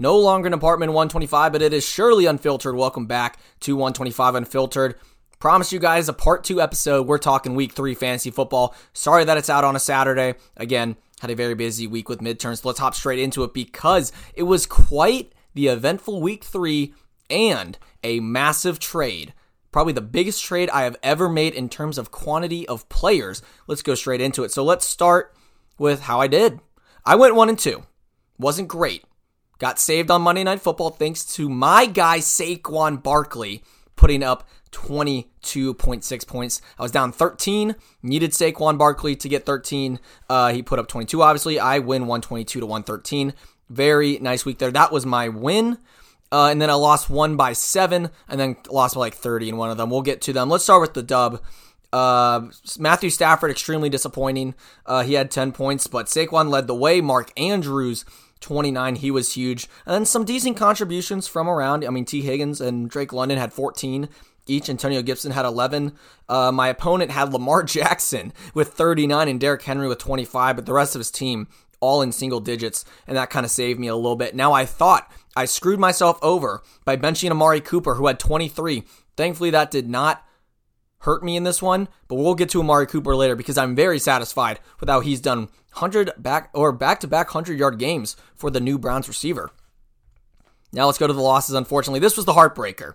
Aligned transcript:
No 0.00 0.16
longer 0.16 0.46
an 0.46 0.54
apartment 0.54 0.92
125, 0.92 1.52
but 1.52 1.60
it 1.60 1.74
is 1.74 1.86
surely 1.86 2.24
unfiltered. 2.24 2.74
Welcome 2.74 3.04
back 3.04 3.38
to 3.60 3.76
125 3.76 4.34
Unfiltered. 4.34 4.94
Promise 5.38 5.74
you 5.74 5.78
guys 5.78 6.08
a 6.08 6.14
part 6.14 6.42
two 6.42 6.58
episode. 6.58 7.06
We're 7.06 7.18
talking 7.18 7.54
week 7.54 7.72
three 7.72 7.94
fantasy 7.94 8.30
football. 8.30 8.74
Sorry 8.94 9.24
that 9.24 9.36
it's 9.36 9.50
out 9.50 9.62
on 9.62 9.76
a 9.76 9.78
Saturday. 9.78 10.36
Again, 10.56 10.96
had 11.20 11.30
a 11.30 11.34
very 11.34 11.54
busy 11.54 11.86
week 11.86 12.08
with 12.08 12.20
midterms. 12.22 12.64
Let's 12.64 12.78
hop 12.78 12.94
straight 12.94 13.18
into 13.18 13.44
it 13.44 13.52
because 13.52 14.10
it 14.32 14.44
was 14.44 14.64
quite 14.64 15.34
the 15.52 15.68
eventful 15.68 16.22
week 16.22 16.44
three 16.44 16.94
and 17.28 17.76
a 18.02 18.20
massive 18.20 18.78
trade. 18.78 19.34
Probably 19.70 19.92
the 19.92 20.00
biggest 20.00 20.42
trade 20.42 20.70
I 20.70 20.84
have 20.84 20.96
ever 21.02 21.28
made 21.28 21.52
in 21.52 21.68
terms 21.68 21.98
of 21.98 22.10
quantity 22.10 22.66
of 22.68 22.88
players. 22.88 23.42
Let's 23.66 23.82
go 23.82 23.94
straight 23.94 24.22
into 24.22 24.44
it. 24.44 24.50
So 24.50 24.64
let's 24.64 24.86
start 24.86 25.34
with 25.76 26.04
how 26.04 26.22
I 26.22 26.26
did. 26.26 26.60
I 27.04 27.16
went 27.16 27.34
one 27.34 27.50
and 27.50 27.58
two. 27.58 27.82
Wasn't 28.38 28.66
great. 28.66 29.04
Got 29.60 29.78
saved 29.78 30.10
on 30.10 30.22
Monday 30.22 30.42
Night 30.42 30.62
Football 30.62 30.88
thanks 30.88 31.22
to 31.34 31.46
my 31.50 31.84
guy 31.84 32.20
Saquon 32.20 33.02
Barkley 33.02 33.62
putting 33.94 34.22
up 34.22 34.48
22.6 34.72 36.26
points. 36.26 36.62
I 36.78 36.82
was 36.82 36.90
down 36.90 37.12
13. 37.12 37.76
Needed 38.02 38.30
Saquon 38.30 38.78
Barkley 38.78 39.14
to 39.16 39.28
get 39.28 39.44
13. 39.44 40.00
Uh, 40.30 40.52
he 40.52 40.62
put 40.62 40.78
up 40.78 40.88
22. 40.88 41.20
Obviously, 41.20 41.60
I 41.60 41.78
win 41.78 42.06
122 42.06 42.60
to 42.60 42.64
113. 42.64 43.34
Very 43.68 44.18
nice 44.20 44.46
week 44.46 44.56
there. 44.56 44.70
That 44.70 44.92
was 44.92 45.04
my 45.04 45.28
win. 45.28 45.76
Uh, 46.32 46.46
and 46.46 46.62
then 46.62 46.70
I 46.70 46.74
lost 46.74 47.10
one 47.10 47.36
by 47.36 47.52
seven, 47.52 48.08
and 48.28 48.40
then 48.40 48.56
lost 48.70 48.94
by 48.94 49.00
like 49.00 49.14
30 49.14 49.50
in 49.50 49.56
one 49.58 49.68
of 49.68 49.76
them. 49.76 49.90
We'll 49.90 50.00
get 50.00 50.22
to 50.22 50.32
them. 50.32 50.48
Let's 50.48 50.64
start 50.64 50.80
with 50.80 50.94
the 50.94 51.02
dub. 51.02 51.42
Uh, 51.92 52.48
Matthew 52.78 53.10
Stafford, 53.10 53.50
extremely 53.50 53.90
disappointing. 53.90 54.54
Uh, 54.86 55.02
he 55.02 55.14
had 55.14 55.30
10 55.30 55.52
points, 55.52 55.86
but 55.86 56.06
Saquon 56.06 56.48
led 56.48 56.66
the 56.66 56.74
way. 56.74 57.02
Mark 57.02 57.38
Andrews, 57.38 58.06
29. 58.40 58.96
He 58.96 59.10
was 59.10 59.34
huge. 59.34 59.68
And 59.86 59.94
then 59.94 60.06
some 60.06 60.24
decent 60.24 60.56
contributions 60.56 61.28
from 61.28 61.48
around. 61.48 61.84
I 61.84 61.90
mean, 61.90 62.04
T. 62.04 62.22
Higgins 62.22 62.60
and 62.60 62.88
Drake 62.88 63.12
London 63.12 63.38
had 63.38 63.52
14 63.52 64.08
each. 64.46 64.68
Antonio 64.68 65.02
Gibson 65.02 65.32
had 65.32 65.44
11. 65.44 65.92
Uh, 66.28 66.52
my 66.52 66.68
opponent 66.68 67.10
had 67.10 67.32
Lamar 67.32 67.62
Jackson 67.64 68.32
with 68.54 68.74
39 68.74 69.28
and 69.28 69.40
Derrick 69.40 69.62
Henry 69.62 69.88
with 69.88 69.98
25, 69.98 70.56
but 70.56 70.66
the 70.66 70.72
rest 70.72 70.94
of 70.94 71.00
his 71.00 71.10
team 71.10 71.48
all 71.80 72.02
in 72.02 72.12
single 72.12 72.40
digits, 72.40 72.84
and 73.06 73.16
that 73.16 73.30
kind 73.30 73.46
of 73.46 73.50
saved 73.50 73.80
me 73.80 73.88
a 73.88 73.96
little 73.96 74.16
bit. 74.16 74.34
Now 74.34 74.52
I 74.52 74.66
thought 74.66 75.10
I 75.34 75.46
screwed 75.46 75.80
myself 75.80 76.18
over 76.22 76.62
by 76.84 76.96
benching 76.96 77.30
Amari 77.30 77.60
Cooper, 77.60 77.94
who 77.94 78.06
had 78.06 78.18
23. 78.18 78.84
Thankfully, 79.16 79.50
that 79.50 79.70
did 79.70 79.88
not 79.88 80.22
hurt 81.00 81.22
me 81.22 81.36
in 81.36 81.44
this 81.44 81.62
one, 81.62 81.88
but 82.08 82.16
we'll 82.16 82.34
get 82.34 82.50
to 82.50 82.60
Amari 82.60 82.86
Cooper 82.86 83.16
later 83.16 83.36
because 83.36 83.58
I'm 83.58 83.74
very 83.74 83.98
satisfied 83.98 84.60
with 84.78 84.88
how 84.88 85.00
he's 85.00 85.20
done 85.20 85.48
100 85.72 86.12
back 86.18 86.50
or 86.52 86.72
back 86.72 87.00
to 87.00 87.06
back 87.06 87.28
100 87.28 87.58
yard 87.58 87.78
games 87.78 88.16
for 88.34 88.50
the 88.50 88.60
new 88.60 88.78
Browns 88.78 89.08
receiver. 89.08 89.50
Now 90.72 90.86
let's 90.86 90.98
go 90.98 91.06
to 91.06 91.12
the 91.12 91.20
losses. 91.20 91.54
Unfortunately, 91.54 92.00
this 92.00 92.16
was 92.16 92.26
the 92.26 92.34
heartbreaker. 92.34 92.94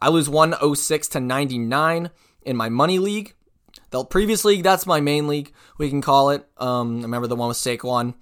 I 0.00 0.08
lose 0.08 0.28
106 0.28 1.08
to 1.08 1.20
99 1.20 2.10
in 2.42 2.56
my 2.56 2.68
money 2.68 2.98
league. 2.98 3.34
The 3.90 4.04
previous 4.04 4.44
league, 4.44 4.62
that's 4.62 4.86
my 4.86 5.00
main 5.00 5.28
league, 5.28 5.52
we 5.78 5.88
can 5.88 6.00
call 6.00 6.30
it. 6.30 6.46
Um, 6.58 6.98
I 6.98 7.02
remember 7.02 7.26
the 7.26 7.36
one 7.36 7.48
with 7.48 7.56
Saquon. 7.56 8.14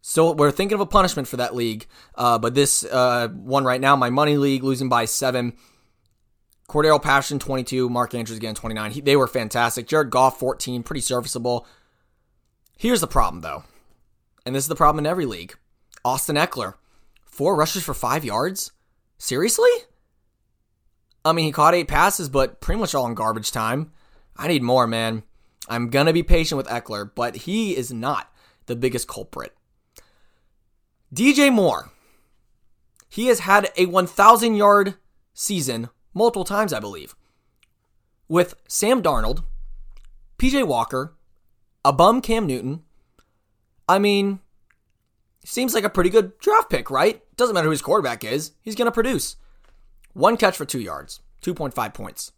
So 0.00 0.32
we're 0.32 0.50
thinking 0.50 0.74
of 0.74 0.80
a 0.80 0.86
punishment 0.86 1.28
for 1.28 1.38
that 1.38 1.54
league. 1.54 1.86
Uh, 2.14 2.38
but 2.38 2.54
this 2.54 2.84
uh, 2.84 3.28
one 3.28 3.64
right 3.64 3.80
now, 3.80 3.96
my 3.96 4.10
money 4.10 4.36
league, 4.36 4.62
losing 4.62 4.88
by 4.88 5.04
seven. 5.06 5.54
Cordarrelle 6.68 7.02
Patterson, 7.02 7.38
22. 7.38 7.88
Mark 7.88 8.14
Andrews 8.14 8.36
again, 8.36 8.54
29. 8.54 8.90
He, 8.90 9.00
they 9.00 9.16
were 9.16 9.26
fantastic. 9.26 9.86
Jared 9.86 10.10
Goff, 10.10 10.38
14. 10.38 10.82
Pretty 10.82 11.00
serviceable. 11.00 11.66
Here's 12.76 13.00
the 13.00 13.06
problem, 13.06 13.40
though. 13.40 13.64
And 14.44 14.54
this 14.54 14.64
is 14.64 14.68
the 14.68 14.76
problem 14.76 15.04
in 15.04 15.10
every 15.10 15.26
league. 15.26 15.56
Austin 16.04 16.36
Ekeler, 16.36 16.74
four 17.24 17.56
rushes 17.56 17.82
for 17.82 17.94
five 17.94 18.24
yards? 18.24 18.72
Seriously? 19.16 19.70
I 21.24 21.32
mean, 21.32 21.44
he 21.44 21.52
caught 21.52 21.74
eight 21.74 21.88
passes, 21.88 22.28
but 22.28 22.60
pretty 22.60 22.80
much 22.80 22.94
all 22.94 23.06
in 23.06 23.14
garbage 23.14 23.50
time. 23.50 23.92
I 24.36 24.48
need 24.48 24.62
more, 24.62 24.86
man. 24.86 25.24
I'm 25.68 25.90
going 25.90 26.06
to 26.06 26.12
be 26.12 26.22
patient 26.22 26.56
with 26.56 26.68
Ekeler, 26.68 27.10
but 27.14 27.36
he 27.36 27.76
is 27.76 27.92
not 27.92 28.32
the 28.66 28.76
biggest 28.76 29.08
culprit. 29.08 29.54
DJ 31.14 31.52
Moore. 31.52 31.90
He 33.08 33.26
has 33.26 33.40
had 33.40 33.70
a 33.76 33.86
1,000 33.86 34.54
yard 34.54 34.94
season 35.34 35.88
multiple 36.14 36.44
times, 36.44 36.72
I 36.72 36.80
believe, 36.80 37.14
with 38.28 38.54
Sam 38.66 39.02
Darnold, 39.02 39.44
PJ 40.38 40.66
Walker, 40.66 41.14
a 41.84 41.92
bum 41.92 42.20
Cam 42.20 42.46
Newton. 42.46 42.82
I 43.88 43.98
mean, 43.98 44.40
seems 45.44 45.74
like 45.74 45.84
a 45.84 45.90
pretty 45.90 46.10
good 46.10 46.38
draft 46.38 46.70
pick, 46.70 46.90
right? 46.90 47.22
Doesn't 47.36 47.54
matter 47.54 47.66
who 47.66 47.70
his 47.70 47.82
quarterback 47.82 48.24
is, 48.24 48.52
he's 48.62 48.74
going 48.74 48.86
to 48.86 48.92
produce. 48.92 49.36
One 50.12 50.36
catch 50.36 50.56
for 50.56 50.64
two 50.64 50.80
yards, 50.80 51.20
2.5 51.42 51.94
points. 51.94 52.32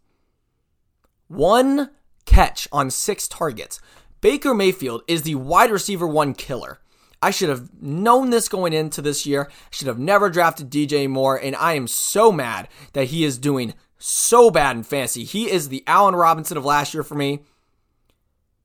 One 1.29 1.91
catch 2.27 2.69
on 2.71 2.91
six 2.91 3.27
targets. 3.27 3.81
Baker 4.21 4.53
Mayfield 4.53 5.03
is 5.09 5.23
the 5.23 5.37
wide 5.37 5.71
receiver 5.71 6.07
one 6.07 6.35
killer. 6.35 6.80
I 7.23 7.31
should 7.31 7.51
have 7.51 7.71
known 7.83 8.31
this 8.31 8.49
going 8.49 8.73
into 8.73 9.03
this 9.03 9.27
year. 9.27 9.49
I 9.51 9.69
should 9.71 9.89
have 9.89 9.99
never 9.99 10.31
drafted 10.31 10.71
DJ 10.71 11.09
Moore, 11.09 11.37
and 11.37 11.55
I 11.57 11.75
am 11.75 11.87
so 11.87 12.33
mad 12.33 12.69
that 12.95 13.09
he 13.09 13.25
is 13.25 13.39
doing 13.39 13.75
so 13.99 14.51
bad 14.51 14.77
in 14.77 14.83
fantasy. 14.83 15.25
He 15.25 15.51
is 15.51 15.69
the 15.69 15.85
Allen 15.87 16.17
Robinson 16.17 16.57
of 16.57 16.65
last 16.65 16.95
year 16.95 17.03
for 17.03 17.15
me. 17.15 17.41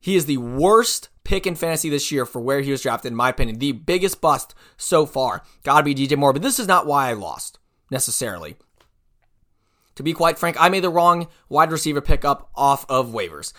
He 0.00 0.16
is 0.16 0.26
the 0.26 0.38
worst 0.38 1.10
pick 1.24 1.46
in 1.46 1.54
fantasy 1.54 1.90
this 1.90 2.10
year 2.10 2.24
for 2.24 2.40
where 2.40 2.60
he 2.60 2.70
was 2.70 2.82
drafted, 2.82 3.12
in 3.12 3.16
my 3.16 3.28
opinion. 3.28 3.58
The 3.58 3.72
biggest 3.72 4.20
bust 4.20 4.54
so 4.76 5.04
far. 5.04 5.42
Gotta 5.62 5.82
be 5.82 5.94
DJ 5.94 6.16
Moore, 6.16 6.32
but 6.32 6.42
this 6.42 6.58
is 6.58 6.68
not 6.68 6.86
why 6.86 7.10
I 7.10 7.12
lost 7.12 7.58
necessarily. 7.90 8.56
To 9.96 10.02
be 10.02 10.12
quite 10.12 10.38
frank, 10.38 10.56
I 10.60 10.68
made 10.68 10.84
the 10.84 10.90
wrong 10.90 11.26
wide 11.48 11.72
receiver 11.72 12.00
pickup 12.00 12.50
off 12.54 12.86
of 12.88 13.08
waivers. 13.08 13.52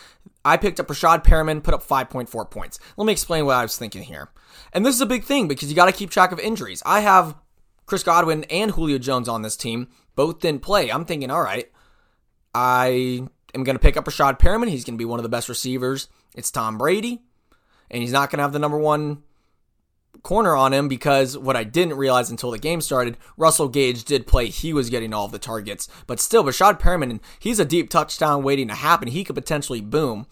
I 0.45 0.57
picked 0.57 0.79
up 0.79 0.87
Breshad 0.87 1.23
Perriman, 1.23 1.63
put 1.63 1.73
up 1.73 1.85
5.4 1.85 2.49
points. 2.49 2.79
Let 2.95 3.05
me 3.05 3.11
explain 3.11 3.45
what 3.45 3.55
I 3.55 3.63
was 3.63 3.77
thinking 3.77 4.03
here. 4.03 4.29
And 4.73 4.85
this 4.85 4.95
is 4.95 5.01
a 5.01 5.05
big 5.05 5.23
thing 5.23 5.47
because 5.47 5.69
you 5.69 5.75
got 5.75 5.87
to 5.87 5.91
keep 5.91 6.09
track 6.09 6.31
of 6.31 6.39
injuries. 6.39 6.81
I 6.85 7.01
have 7.01 7.35
Chris 7.85 8.03
Godwin 8.03 8.43
and 8.45 8.71
Julio 8.71 8.97
Jones 8.97 9.27
on 9.27 9.41
this 9.41 9.57
team. 9.57 9.89
Both 10.15 10.39
didn't 10.39 10.61
play. 10.61 10.89
I'm 10.89 11.05
thinking, 11.05 11.31
all 11.31 11.41
right, 11.41 11.71
I 12.53 13.27
am 13.53 13.63
going 13.63 13.75
to 13.75 13.81
pick 13.81 13.97
up 13.97 14.05
Breshad 14.05 14.39
Perriman. 14.39 14.69
He's 14.69 14.83
going 14.85 14.95
to 14.95 15.01
be 15.01 15.05
one 15.05 15.19
of 15.19 15.23
the 15.23 15.29
best 15.29 15.49
receivers. 15.49 16.07
It's 16.35 16.51
Tom 16.51 16.77
Brady. 16.77 17.21
And 17.89 18.01
he's 18.01 18.11
not 18.11 18.29
going 18.29 18.37
to 18.37 18.43
have 18.43 18.53
the 18.53 18.59
number 18.59 18.77
one 18.77 19.23
corner 20.23 20.55
on 20.55 20.73
him 20.73 20.87
because 20.87 21.37
what 21.37 21.55
I 21.55 21.63
didn't 21.63 21.97
realize 21.97 22.29
until 22.29 22.51
the 22.51 22.59
game 22.59 22.81
started, 22.81 23.17
Russell 23.37 23.69
Gage 23.69 24.03
did 24.03 24.27
play. 24.27 24.47
He 24.47 24.73
was 24.73 24.89
getting 24.89 25.13
all 25.13 25.25
of 25.25 25.31
the 25.31 25.39
targets. 25.39 25.87
But 26.05 26.19
still, 26.19 26.43
Breshad 26.43 26.79
Perriman, 26.79 27.19
he's 27.39 27.59
a 27.59 27.65
deep 27.65 27.89
touchdown 27.89 28.43
waiting 28.43 28.67
to 28.67 28.75
happen. 28.75 29.07
He 29.07 29.23
could 29.23 29.35
potentially 29.35 29.81
boom. 29.81 30.27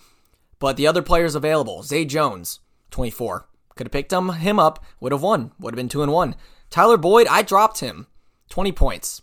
But 0.60 0.78
the 0.78 0.88
other 0.88 1.02
players 1.02 1.36
available, 1.36 1.84
Zay 1.84 2.06
Jones, 2.06 2.60
24. 2.92 3.48
Could 3.76 3.88
have 3.88 3.92
picked 3.92 4.14
him, 4.14 4.30
him 4.30 4.60
up, 4.60 4.84
would 5.00 5.12
have 5.12 5.22
won. 5.22 5.52
Would 5.60 5.74
have 5.74 5.78
been 5.78 5.90
2 5.90 6.02
and 6.02 6.12
1. 6.12 6.36
Tyler 6.70 6.98
Boyd, 6.98 7.28
I 7.28 7.42
dropped 7.42 7.80
him. 7.80 8.08
20 8.50 8.72
points. 8.72 9.22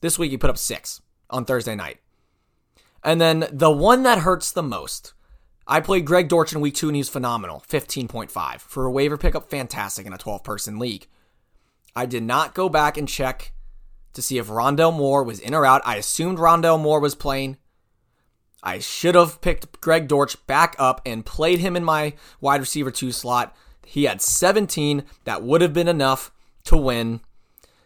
This 0.00 0.18
week 0.18 0.30
he 0.30 0.38
put 0.38 0.50
up 0.50 0.58
6 0.58 1.02
on 1.30 1.44
Thursday 1.44 1.74
night. 1.74 1.98
And 3.02 3.20
then 3.20 3.46
the 3.52 3.70
one 3.70 4.02
that 4.04 4.18
hurts 4.18 4.50
the 4.50 4.62
most 4.62 5.12
I 5.66 5.80
played 5.80 6.04
Greg 6.04 6.28
Dortch 6.28 6.52
in 6.52 6.60
week 6.60 6.74
two 6.74 6.88
and 6.88 6.96
he's 6.96 7.08
phenomenal. 7.08 7.64
15.5. 7.68 8.60
For 8.60 8.84
a 8.84 8.90
waiver 8.90 9.16
pickup, 9.16 9.48
fantastic 9.48 10.06
in 10.06 10.12
a 10.12 10.18
12 10.18 10.44
person 10.44 10.78
league. 10.78 11.06
I 11.96 12.06
did 12.06 12.22
not 12.22 12.54
go 12.54 12.68
back 12.68 12.96
and 12.96 13.08
check 13.08 13.52
to 14.12 14.22
see 14.22 14.38
if 14.38 14.48
Rondale 14.48 14.94
Moore 14.94 15.22
was 15.22 15.40
in 15.40 15.54
or 15.54 15.64
out. 15.64 15.82
I 15.84 15.96
assumed 15.96 16.38
Rondale 16.38 16.80
Moore 16.80 17.00
was 17.00 17.14
playing. 17.14 17.56
I 18.62 18.78
should 18.78 19.14
have 19.14 19.40
picked 19.40 19.80
Greg 19.80 20.08
Dortch 20.08 20.44
back 20.46 20.74
up 20.78 21.00
and 21.04 21.26
played 21.26 21.60
him 21.60 21.76
in 21.76 21.84
my 21.84 22.14
wide 22.40 22.60
receiver 22.60 22.90
two 22.90 23.12
slot. 23.12 23.54
He 23.86 24.04
had 24.04 24.22
17. 24.22 25.04
That 25.24 25.42
would 25.42 25.60
have 25.60 25.74
been 25.74 25.88
enough 25.88 26.32
to 26.64 26.76
win. 26.76 27.20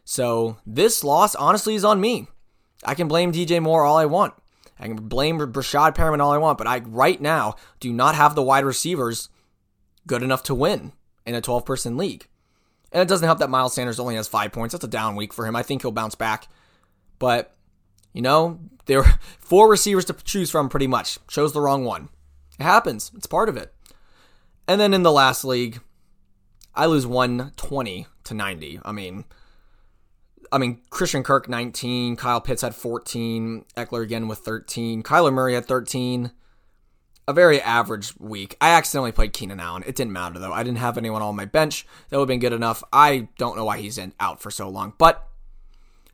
So 0.05 0.57
this 0.65 1.05
loss, 1.05 1.35
honestly, 1.35 1.75
is 1.75 1.85
on 1.85 2.01
me. 2.01 2.29
I 2.85 2.95
can 2.95 3.09
blame 3.09 3.33
DJ 3.33 3.61
Moore 3.61 3.85
all 3.85 3.97
I 3.97 4.07
want. 4.07 4.35
I 4.81 4.87
can 4.87 4.97
blame 4.97 5.39
Breshad 5.39 5.95
Perriman 5.95 6.21
all 6.21 6.33
I 6.33 6.39
want, 6.39 6.59
but 6.59 6.67
I 6.67 6.79
right 6.79 7.21
now 7.21 7.57
do 7.81 7.93
not 7.93 8.15
have 8.15 8.35
the 8.35 8.43
wide 8.43 8.65
receivers 8.65 9.29
good 10.07 10.23
enough 10.23 10.43
to 10.45 10.55
win 10.55 10.93
in 11.27 11.35
a 11.35 11.41
12 11.41 11.65
person 11.65 11.97
league. 11.97 12.27
And 12.93 13.03
it 13.03 13.09
doesn't 13.09 13.27
help 13.27 13.39
that 13.39 13.51
Miles 13.51 13.75
Sanders 13.75 14.01
only 14.01 14.15
has 14.15 14.29
five 14.29 14.53
points. 14.53 14.73
That's 14.73 14.85
a 14.85 14.89
down 14.89 15.17
week 15.17 15.33
for 15.33 15.47
him. 15.47 15.55
I 15.57 15.63
think 15.63 15.83
he'll 15.83 15.93
bounce 15.93 16.15
back. 16.15 16.49
But, 17.19 17.55
you 18.13 18.23
know, 18.23 18.61
there 18.87 19.01
are 19.01 19.21
four 19.39 19.69
receivers 19.69 20.05
to 20.07 20.15
choose 20.15 20.51
from 20.51 20.69
pretty 20.69 20.87
much. 20.87 21.19
Chose 21.29 21.53
the 21.53 21.61
wrong 21.61 21.85
one. 21.85 22.09
It 22.59 22.63
happens. 22.63 23.11
It's 23.15 23.27
part 23.27 23.49
of 23.49 23.57
it. 23.57 23.75
And 24.67 24.81
then 24.81 24.95
in 24.95 25.03
the 25.03 25.13
last 25.13 25.45
league, 25.45 25.81
I 26.75 26.87
lose 26.87 27.07
120 27.07 28.07
to 28.25 28.35
90. 28.35 28.81
I 28.85 28.93
mean, 28.93 29.25
I 30.51 30.59
mean, 30.59 30.81
Christian 30.91 31.23
Kirk 31.23 31.49
19, 31.49 32.17
Kyle 32.17 32.41
Pitts 32.41 32.63
had 32.63 32.75
14, 32.75 33.65
Ekeler 33.77 34.03
again 34.03 34.29
with 34.29 34.39
13, 34.41 35.03
Kyler 35.03 35.33
Murray 35.33 35.55
had 35.55 35.67
13. 35.67 36.31
a 37.27 37.33
very 37.35 37.61
average 37.61 38.19
week. 38.19 38.57
I 38.59 38.71
accidentally 38.71 39.13
played 39.13 39.35
Keenan 39.35 39.61
Allen. 39.61 39.85
It 39.87 39.95
didn't 39.95 40.15
matter 40.15 40.39
though. 40.39 40.53
I 40.53 40.63
didn't 40.63 40.79
have 40.79 40.97
anyone 40.97 41.21
on 41.21 41.37
my 41.37 41.45
bench 41.45 41.87
that 42.09 42.17
would 42.17 42.23
have 42.23 42.29
been 42.29 42.41
good 42.41 42.55
enough. 42.55 42.83
I 42.91 43.29
don't 43.37 43.55
know 43.55 43.67
why 43.67 43.79
he's 43.79 43.99
in, 43.99 44.15
out 44.19 44.41
for 44.41 44.51
so 44.51 44.69
long, 44.71 44.95
but 44.97 45.29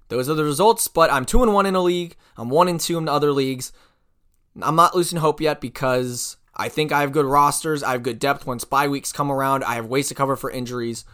those 0.09 0.29
are 0.29 0.35
the 0.35 0.43
results. 0.43 0.89
But 0.89 1.13
I'm 1.13 1.25
two 1.25 1.43
and 1.45 1.55
one 1.55 1.67
in 1.67 1.77
a 1.77 1.81
league. 1.81 2.17
I'm 2.37 2.49
one 2.51 2.67
and 2.67 2.81
two 2.81 2.99
in 2.99 3.09
other 3.09 3.31
leagues. 3.31 3.73
I'm 4.61 4.75
not 4.75 4.97
losing 4.97 5.21
hope 5.21 5.41
yet 5.41 5.61
because 5.61 6.37
I 6.57 6.69
think 6.69 6.91
I 6.91 7.03
have 7.03 7.13
good 7.13 7.27
rosters. 7.27 7.85
I 7.85 7.93
have 7.93 8.03
good 8.03 8.19
depth 8.19 8.45
when 8.45 8.59
spy 8.59 8.89
weeks 8.89 9.13
come 9.13 9.31
around. 9.31 9.63
I 9.63 9.77
have 9.77 9.87
ways 9.87 10.09
to 10.09 10.17
cover 10.17 10.35
for 10.35 10.51
injuries. 10.51 11.05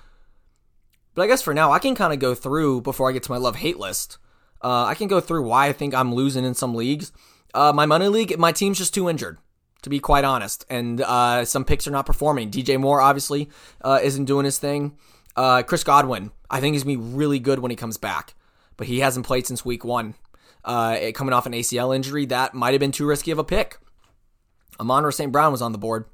But 1.21 1.25
I 1.25 1.27
guess 1.27 1.43
for 1.43 1.53
now, 1.53 1.71
I 1.71 1.79
can 1.81 1.95
kind 1.95 2.15
of 2.15 2.19
go 2.19 2.35
through 2.35 2.81
before 2.81 3.11
I 3.11 3.13
get 3.13 3.25
to 3.25 3.31
my 3.31 3.37
love 3.37 3.57
hate 3.57 3.79
list. 3.79 4.17
Uh, 4.65 4.87
I 4.87 4.95
can 4.95 5.07
go 5.07 5.21
through 5.21 5.43
why 5.43 5.67
I 5.67 5.75
think 5.75 5.95
I'm 5.95 6.15
losing 6.15 6.47
in 6.47 6.55
some 6.55 6.75
leagues. 6.75 7.13
Uh, 7.53 7.75
my 7.75 7.85
money 7.85 8.09
league, 8.09 8.39
my 8.39 8.53
team's 8.53 8.79
just 8.79 8.95
too 8.95 9.07
injured 9.07 9.37
to 9.83 9.91
be 9.91 9.99
quite 10.01 10.25
honest. 10.25 10.65
And 10.71 11.03
uh, 11.03 11.45
some 11.45 11.67
picks 11.67 11.87
are 11.87 11.91
not 11.91 12.07
performing. 12.07 12.51
DJ 12.51 12.81
Moore 12.81 13.03
obviously 13.03 13.51
uh, 13.83 14.01
isn't 14.03 14.25
doing 14.25 14.47
his 14.47 14.57
thing. 14.57 14.97
Uh, 15.37 15.63
Chris 15.63 15.85
Godwin, 15.85 16.31
I 16.51 16.59
think 16.59 16.73
he's 16.73 16.85
gonna 16.85 16.97
be 16.97 17.03
really 17.03 17.39
good 17.39 17.59
when 17.59 17.71
he 17.71 17.77
comes 17.77 17.99
back, 17.99 18.33
but 18.79 18.87
he 18.87 19.01
hasn't 19.01 19.27
played 19.27 19.47
since 19.47 19.63
week 19.63 19.85
one. 19.85 20.15
Uh, 20.65 21.13
coming 21.13 21.35
off 21.35 21.45
an 21.45 21.53
ACL 21.53 21.95
injury, 21.95 22.25
that 22.25 22.55
might 22.55 22.73
have 22.73 22.81
been 22.81 22.93
too 22.93 23.05
risky 23.05 23.31
of 23.31 23.39
a 23.39 23.45
pick. 23.45 23.77
Amon 24.81 25.13
St. 25.13 25.31
Brown 25.31 25.53
was 25.53 25.61
on 25.61 25.73
the 25.73 25.79
board. 25.79 26.07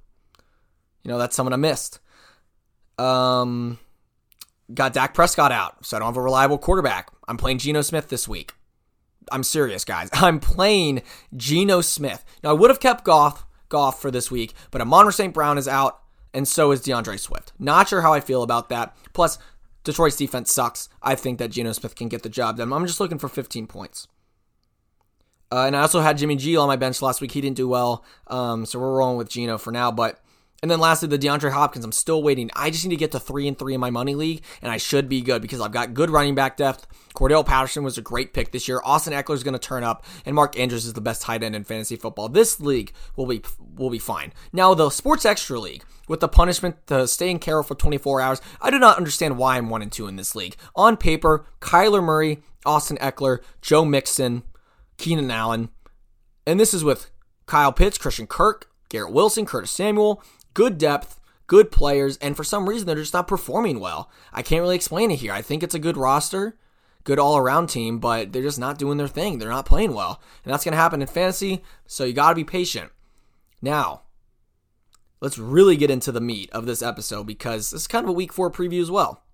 You 1.05 1.13
know, 1.13 1.19
that's 1.19 1.37
someone 1.37 1.53
I 1.53 1.59
missed. 1.59 2.01
Um, 2.99 3.79
got 4.73 4.93
Dak 4.93 5.15
Prescott 5.15 5.53
out, 5.53 5.85
so 5.85 5.97
I 5.97 6.01
don't 6.01 6.09
have 6.09 6.17
a 6.17 6.23
reliable 6.23 6.59
quarterback. 6.59 7.11
I'm 7.29 7.37
playing 7.37 7.59
Geno 7.59 7.83
Smith 7.83 8.09
this 8.09 8.29
week. 8.29 8.55
I'm 9.31 9.43
serious, 9.43 9.85
guys. 9.85 10.09
I'm 10.13 10.41
playing 10.41 11.03
Geno 11.37 11.81
Smith. 11.81 12.25
Now, 12.43 12.51
I 12.51 12.55
would 12.55 12.71
have 12.71 12.81
kept 12.81 13.05
Goff 13.05 13.45
Goff 13.69 14.01
for 14.01 14.11
this 14.11 14.31
week, 14.31 14.55
but 14.71 14.81
Amon 14.81 15.11
St. 15.13 15.35
Brown 15.35 15.59
is 15.59 15.69
out, 15.69 16.01
and 16.33 16.47
so 16.47 16.71
is 16.73 16.83
DeAndre 16.83 17.19
Swift. 17.19 17.53
Not 17.59 17.89
sure 17.89 18.03
how 18.03 18.13
I 18.13 18.21
feel 18.21 18.43
about 18.43 18.69
that. 18.69 18.97
Plus, 19.13 19.39
Detroit's 19.85 20.17
defense 20.17 20.53
sucks. 20.53 20.89
I 21.03 21.15
think 21.15 21.39
that 21.39 21.51
Geno 21.51 21.73
Smith 21.73 21.95
can 21.95 22.09
get 22.09 22.23
the 22.23 22.29
job 22.29 22.57
done. 22.57 22.73
I'm 22.73 22.87
just 22.87 23.01
looking 23.01 23.19
for 23.19 23.29
15 23.29 23.67
points. 23.67 24.09
Uh, 25.51 25.65
and 25.67 25.77
I 25.77 25.81
also 25.83 26.01
had 26.01 26.19
Jimmy 26.19 26.35
G 26.35 26.57
on 26.57 26.67
my 26.67 26.77
bench 26.77 27.01
last 27.01 27.21
week. 27.21 27.33
He 27.33 27.41
didn't 27.41 27.57
do 27.57 27.69
well, 27.69 28.05
um, 28.27 28.67
so 28.67 28.81
we're 28.81 28.97
rolling 28.97 29.17
with 29.17 29.29
Geno 29.29 29.59
for 29.59 29.71
now. 29.71 29.93
But 29.93 30.21
and 30.63 30.71
then 30.71 30.81
lastly, 30.81 31.09
the 31.09 31.19
DeAndre 31.19 31.53
Hopkins. 31.53 31.85
I'm 31.85 31.93
still 31.93 32.23
waiting. 32.23 32.51
I 32.57 32.71
just 32.71 32.85
need 32.85 32.95
to 32.95 32.97
get 32.97 33.13
to 33.13 33.21
three 33.21 33.47
and 33.47 33.59
three 33.59 33.75
in 33.75 33.81
my 33.81 33.91
money 33.91 34.15
league, 34.15 34.43
and 34.63 34.73
I 34.73 34.79
should 34.79 35.09
be 35.09 35.21
good 35.21 35.43
because 35.43 35.61
I've 35.61 35.73
got 35.73 35.95
good 35.95 36.11
running 36.11 36.35
back 36.35 36.57
depth. 36.57 36.87
Cordell 37.15 37.45
Patterson 37.45 37.85
was 37.85 37.99
a 37.99 38.03
great 38.03 38.33
pick 38.33 38.53
this 38.53 38.67
year. 38.67 38.81
Austin 38.85 39.13
Ekeler 39.13 39.35
is 39.35 39.43
going 39.43 39.53
to 39.53 39.59
turn 39.59 39.85
up, 39.85 40.05
and 40.25 40.35
Mark 40.35 40.59
Andrews 40.59 40.87
is 40.87 40.95
the 40.95 41.01
best 41.01 41.23
tight 41.23 41.43
end 41.43 41.55
in 41.55 41.65
fantasy 41.65 41.97
football. 41.97 42.29
This 42.29 42.61
league 42.61 42.93
will 43.17 43.27
be 43.27 43.43
will 43.75 43.91
be 43.91 43.99
fine. 43.99 44.33
Now 44.53 44.75
the 44.75 44.91
Sports 44.91 45.25
Extra 45.25 45.59
League 45.59 45.85
with 46.09 46.21
the 46.21 46.29
punishment 46.29 46.87
to 46.87 47.07
stay 47.07 47.31
in 47.31 47.39
Carroll 47.39 47.63
for 47.63 47.75
24 47.75 48.21
hours. 48.21 48.41
I 48.61 48.71
do 48.71 48.79
not 48.79 48.97
understand 48.97 49.39
why 49.39 49.57
I'm 49.57 49.69
one 49.69 49.83
and 49.83 49.91
two 49.91 50.07
in 50.07 50.17
this 50.17 50.35
league. 50.35 50.57
On 50.75 50.97
paper, 50.97 51.45
Kyler 51.61 52.03
Murray, 52.03 52.43
Austin 52.65 52.97
Ekeler, 52.99 53.39
Joe 53.61 53.85
Mixon, 53.85 54.43
Keenan 54.99 55.31
Allen, 55.31 55.69
and 56.47 56.61
this 56.61 56.73
is 56.73 56.85
with 56.85 57.11
Kyle 57.47 57.73
Pitts, 57.73 57.99
Christian 57.99 58.27
Kirk, 58.27 58.71
Garrett 58.89 59.13
Wilson, 59.13 59.47
Curtis 59.47 59.71
Samuel, 59.71 60.23
good 60.57 60.79
depth, 60.79 61.21
good 61.47 61.71
players, 61.71 62.17
and 62.17 62.35
for 62.35 62.43
some 62.43 62.67
reason 62.67 62.87
they're 62.87 62.97
just 62.97 63.13
not 63.13 63.29
performing 63.29 63.79
well. 63.79 64.11
I 64.33 64.41
can't 64.41 64.63
really 64.63 64.75
explain 64.75 65.11
it 65.11 65.17
here. 65.17 65.31
I 65.31 65.43
think 65.43 65.63
it's 65.63 65.75
a 65.75 65.79
good 65.79 65.99
roster, 65.99 66.57
good 67.05 67.19
all 67.19 67.37
around 67.37 67.67
team, 67.67 67.99
but 67.99 68.33
they're 68.33 68.41
just 68.41 68.59
not 68.59 68.79
doing 68.79 68.97
their 68.97 69.07
thing. 69.07 69.39
They're 69.39 69.51
not 69.51 69.67
playing 69.67 69.93
well. 69.93 70.19
And 70.43 70.53
that's 70.53 70.65
going 70.65 70.73
to 70.73 70.79
happen 70.79 71.03
in 71.03 71.09
fantasy, 71.09 71.63
so 71.87 72.05
you 72.05 72.15
got 72.15 72.31
to 72.31 72.35
be 72.35 72.43
patient. 72.43 72.91
Now, 73.61 74.05
let's 75.21 75.37
really 75.37 75.77
get 75.77 75.91
into 75.91 76.11
the 76.11 76.23
meat 76.23 76.49
of 76.53 76.65
this 76.65 76.81
episode 76.83 77.27
because 77.27 77.71
this 77.71 77.83
is 77.83 77.87
kind 77.87 78.05
of 78.05 78.09
a 78.09 78.15
week 78.15 78.33
four 78.33 78.51
preview 78.51 78.81
as 78.81 78.91
well. 78.91 79.25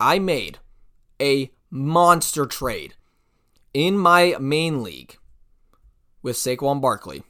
I 0.00 0.18
made 0.18 0.58
a 1.20 1.52
monster 1.70 2.46
trade 2.46 2.94
in 3.74 3.98
my 3.98 4.36
main 4.40 4.82
league 4.82 5.18
with 6.22 6.36
Saquon 6.36 6.80
Barkley. 6.80 7.24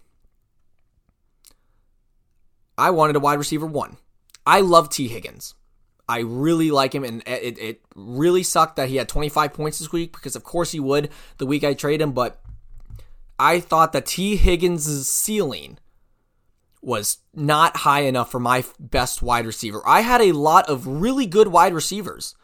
I 2.76 2.90
wanted 2.90 3.16
a 3.16 3.20
wide 3.20 3.38
receiver 3.38 3.66
one. 3.66 3.96
I 4.46 4.60
love 4.60 4.88
T. 4.88 5.08
Higgins. 5.08 5.54
I 6.08 6.20
really 6.20 6.70
like 6.70 6.94
him, 6.94 7.02
and 7.04 7.22
it, 7.26 7.58
it 7.58 7.80
really 7.96 8.42
sucked 8.42 8.76
that 8.76 8.90
he 8.90 8.96
had 8.96 9.08
25 9.08 9.54
points 9.54 9.78
this 9.78 9.90
week 9.90 10.12
because, 10.12 10.36
of 10.36 10.44
course, 10.44 10.72
he 10.72 10.80
would 10.80 11.10
the 11.38 11.46
week 11.46 11.64
I 11.64 11.72
trade 11.72 12.02
him. 12.02 12.12
But 12.12 12.40
I 13.38 13.60
thought 13.60 13.92
that 13.92 14.06
T. 14.06 14.36
Higgins' 14.36 15.08
ceiling 15.08 15.78
was 16.82 17.18
not 17.32 17.78
high 17.78 18.02
enough 18.02 18.30
for 18.30 18.38
my 18.38 18.64
best 18.78 19.22
wide 19.22 19.46
receiver. 19.46 19.80
I 19.86 20.02
had 20.02 20.20
a 20.20 20.32
lot 20.32 20.68
of 20.68 20.86
really 20.86 21.26
good 21.26 21.48
wide 21.48 21.72
receivers. 21.72 22.36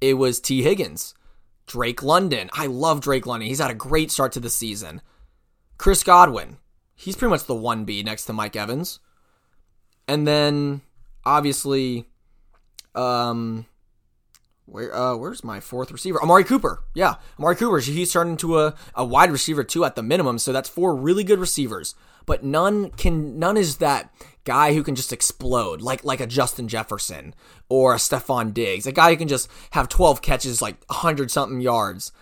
It 0.00 0.14
was 0.14 0.40
T. 0.40 0.62
Higgins, 0.62 1.14
Drake 1.66 2.02
London. 2.02 2.48
I 2.54 2.66
love 2.66 3.02
Drake 3.02 3.26
London. 3.26 3.48
He's 3.48 3.58
had 3.58 3.70
a 3.70 3.74
great 3.74 4.10
start 4.10 4.32
to 4.32 4.40
the 4.40 4.48
season. 4.48 5.02
Chris 5.76 6.02
Godwin 6.02 6.56
he's 6.98 7.16
pretty 7.16 7.30
much 7.30 7.44
the 7.44 7.54
1B 7.54 8.04
next 8.04 8.26
to 8.26 8.32
Mike 8.32 8.56
Evans. 8.56 8.98
And 10.06 10.26
then 10.26 10.82
obviously 11.24 12.06
um 12.94 13.66
where 14.64 14.94
uh 14.94 15.14
where's 15.16 15.44
my 15.44 15.60
fourth 15.60 15.92
receiver? 15.92 16.20
Amari 16.22 16.44
Cooper. 16.44 16.82
Yeah, 16.94 17.14
Amari 17.38 17.56
Cooper. 17.56 17.78
He's 17.78 18.12
turned 18.12 18.30
into 18.30 18.58
a, 18.58 18.74
a 18.94 19.04
wide 19.04 19.30
receiver 19.30 19.62
too 19.64 19.84
at 19.84 19.94
the 19.94 20.02
minimum. 20.02 20.38
So 20.38 20.52
that's 20.52 20.68
four 20.68 20.94
really 20.96 21.24
good 21.24 21.38
receivers. 21.38 21.94
But 22.26 22.42
none 22.42 22.90
can 22.90 23.38
none 23.38 23.56
is 23.56 23.76
that 23.76 24.12
guy 24.44 24.74
who 24.74 24.82
can 24.82 24.94
just 24.94 25.12
explode 25.12 25.80
like 25.80 26.04
like 26.04 26.20
a 26.20 26.26
Justin 26.26 26.68
Jefferson 26.68 27.34
or 27.68 27.94
a 27.94 27.98
Stefon 27.98 28.52
Diggs. 28.52 28.86
A 28.86 28.92
guy 28.92 29.10
who 29.10 29.16
can 29.16 29.28
just 29.28 29.48
have 29.70 29.88
12 29.88 30.20
catches, 30.20 30.60
like 30.60 30.82
100 30.86 31.30
something 31.30 31.60
yards 31.60 32.12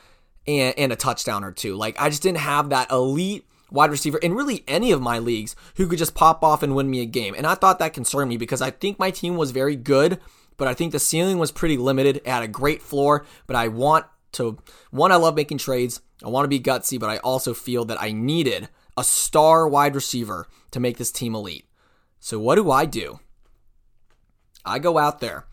and, 0.47 0.75
and 0.77 0.93
a 0.93 0.97
touchdown 0.97 1.45
or 1.45 1.53
two. 1.53 1.77
Like 1.77 1.99
I 1.99 2.11
just 2.11 2.23
didn't 2.23 2.39
have 2.39 2.69
that 2.71 2.91
elite 2.91 3.47
wide 3.71 3.91
receiver 3.91 4.19
in 4.19 4.35
really 4.35 4.65
any 4.69 4.93
of 4.93 5.01
my 5.01 5.19
leagues 5.19 5.57
who 5.77 5.87
could 5.87 5.99
just 5.99 6.15
pop 6.15 6.43
off 6.45 6.63
and 6.63 6.75
win 6.75 6.91
me 6.91 7.01
a 7.01 7.07
game. 7.07 7.35
And 7.37 7.47
I 7.47 7.55
thought 7.55 7.79
that 7.79 7.93
concerned 7.93 8.29
me 8.29 8.37
because 8.37 8.63
I 8.63 8.71
think 8.71 8.99
my 8.99 9.11
team 9.11 9.37
was 9.37 9.51
very 9.51 9.77
good, 9.77 10.21
but 10.57 10.69
I 10.69 10.75
think 10.75 10.93
the 10.93 10.99
ceiling 10.99 11.39
was 11.39 11.53
pretty 11.53 11.77
limited. 11.77 12.19
It 12.19 12.27
had 12.27 12.43
a 12.43 12.49
great 12.49 12.83
floor, 12.83 13.25
but 13.47 13.57
I 13.57 13.69
want 13.69 14.07
to 14.33 14.59
one, 14.91 15.13
I 15.13 15.17
love 15.17 15.35
making 15.35 15.59
trades. 15.59 16.01
I 16.25 16.29
want 16.29 16.45
to 16.45 16.49
be 16.49 16.61
gutsy, 16.61 16.99
but 16.99 17.11
I 17.11 17.19
also 17.19 17.53
feel 17.53 17.85
that 17.87 18.01
I 18.01 18.13
needed 18.13 18.69
a 18.97 19.05
star 19.05 19.69
wide 19.69 19.95
receiver 19.95 20.49
to 20.71 20.81
make 20.81 20.97
this 20.97 21.13
team 21.13 21.35
elite. 21.35 21.67
So 22.21 22.39
what 22.39 22.55
do 22.55 22.71
I 22.71 22.87
do? 22.87 23.21
I 24.65 24.79
go 24.79 24.99
out 24.99 25.21
there 25.21 25.47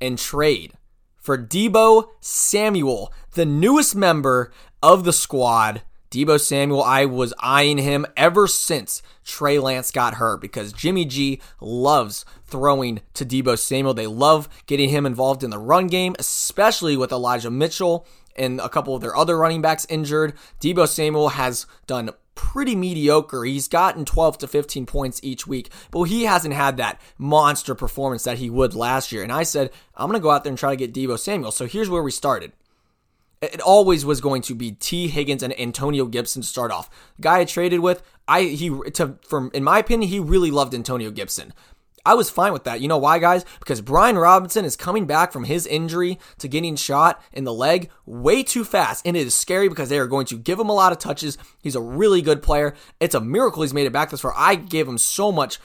and 0.00 0.18
trade 0.18 0.74
for 1.16 1.36
Deebo 1.36 2.08
Samuel, 2.20 3.12
the 3.32 3.46
newest 3.46 3.96
member 3.96 4.52
of 4.82 5.04
the 5.04 5.12
squad 5.12 5.82
Deebo 6.10 6.40
Samuel, 6.40 6.82
I 6.82 7.04
was 7.04 7.32
eyeing 7.38 7.78
him 7.78 8.04
ever 8.16 8.48
since 8.48 9.00
Trey 9.24 9.60
Lance 9.60 9.92
got 9.92 10.14
hurt 10.14 10.40
because 10.40 10.72
Jimmy 10.72 11.04
G 11.04 11.40
loves 11.60 12.24
throwing 12.44 13.00
to 13.14 13.24
Deebo 13.24 13.56
Samuel. 13.56 13.94
They 13.94 14.08
love 14.08 14.48
getting 14.66 14.88
him 14.88 15.06
involved 15.06 15.44
in 15.44 15.50
the 15.50 15.58
run 15.58 15.86
game, 15.86 16.16
especially 16.18 16.96
with 16.96 17.12
Elijah 17.12 17.50
Mitchell 17.50 18.08
and 18.34 18.58
a 18.58 18.68
couple 18.68 18.96
of 18.96 19.02
their 19.02 19.14
other 19.14 19.38
running 19.38 19.62
backs 19.62 19.86
injured. 19.88 20.34
Deebo 20.60 20.88
Samuel 20.88 21.28
has 21.28 21.66
done 21.86 22.10
pretty 22.34 22.74
mediocre. 22.74 23.44
He's 23.44 23.68
gotten 23.68 24.04
12 24.04 24.38
to 24.38 24.48
15 24.48 24.86
points 24.86 25.20
each 25.22 25.46
week, 25.46 25.70
but 25.92 26.04
he 26.04 26.24
hasn't 26.24 26.54
had 26.54 26.76
that 26.78 27.00
monster 27.18 27.76
performance 27.76 28.24
that 28.24 28.38
he 28.38 28.50
would 28.50 28.74
last 28.74 29.12
year. 29.12 29.22
And 29.22 29.30
I 29.30 29.44
said, 29.44 29.70
I'm 29.94 30.08
going 30.08 30.18
to 30.18 30.22
go 30.22 30.30
out 30.30 30.42
there 30.42 30.50
and 30.50 30.58
try 30.58 30.70
to 30.70 30.76
get 30.76 30.92
Deebo 30.92 31.20
Samuel. 31.20 31.52
So 31.52 31.66
here's 31.66 31.88
where 31.88 32.02
we 32.02 32.10
started 32.10 32.50
it 33.42 33.60
always 33.60 34.04
was 34.04 34.20
going 34.20 34.42
to 34.42 34.54
be 34.54 34.72
T. 34.72 35.08
Higgins 35.08 35.42
and 35.42 35.58
Antonio 35.58 36.04
Gibson 36.04 36.42
to 36.42 36.48
start 36.48 36.70
off. 36.70 36.90
Guy 37.20 37.40
I 37.40 37.44
traded 37.46 37.80
with, 37.80 38.02
I 38.28 38.42
he 38.42 38.68
to 38.92 39.16
from 39.26 39.50
in 39.54 39.64
my 39.64 39.78
opinion, 39.78 40.10
he 40.10 40.20
really 40.20 40.50
loved 40.50 40.74
Antonio 40.74 41.10
Gibson. 41.10 41.54
I 42.04 42.14
was 42.14 42.30
fine 42.30 42.52
with 42.52 42.64
that. 42.64 42.80
You 42.80 42.88
know 42.88 42.98
why, 42.98 43.18
guys? 43.18 43.44
Because 43.58 43.82
Brian 43.82 44.16
Robinson 44.16 44.64
is 44.64 44.74
coming 44.74 45.06
back 45.06 45.32
from 45.32 45.44
his 45.44 45.66
injury 45.66 46.18
to 46.38 46.48
getting 46.48 46.76
shot 46.76 47.22
in 47.30 47.44
the 47.44 47.52
leg 47.52 47.90
way 48.06 48.42
too 48.42 48.64
fast. 48.64 49.06
And 49.06 49.16
it 49.16 49.26
is 49.26 49.34
scary 49.34 49.68
because 49.68 49.90
they 49.90 49.98
are 49.98 50.06
going 50.06 50.24
to 50.26 50.38
give 50.38 50.58
him 50.58 50.70
a 50.70 50.74
lot 50.74 50.92
of 50.92 50.98
touches. 50.98 51.36
He's 51.62 51.76
a 51.76 51.80
really 51.80 52.22
good 52.22 52.42
player. 52.42 52.74
It's 53.00 53.14
a 53.14 53.20
miracle 53.20 53.62
he's 53.62 53.74
made 53.74 53.86
it 53.86 53.92
back 53.92 54.10
this 54.10 54.22
far. 54.22 54.32
I 54.34 54.54
gave 54.54 54.88
him 54.88 54.96
so 54.96 55.30
much 55.30 55.58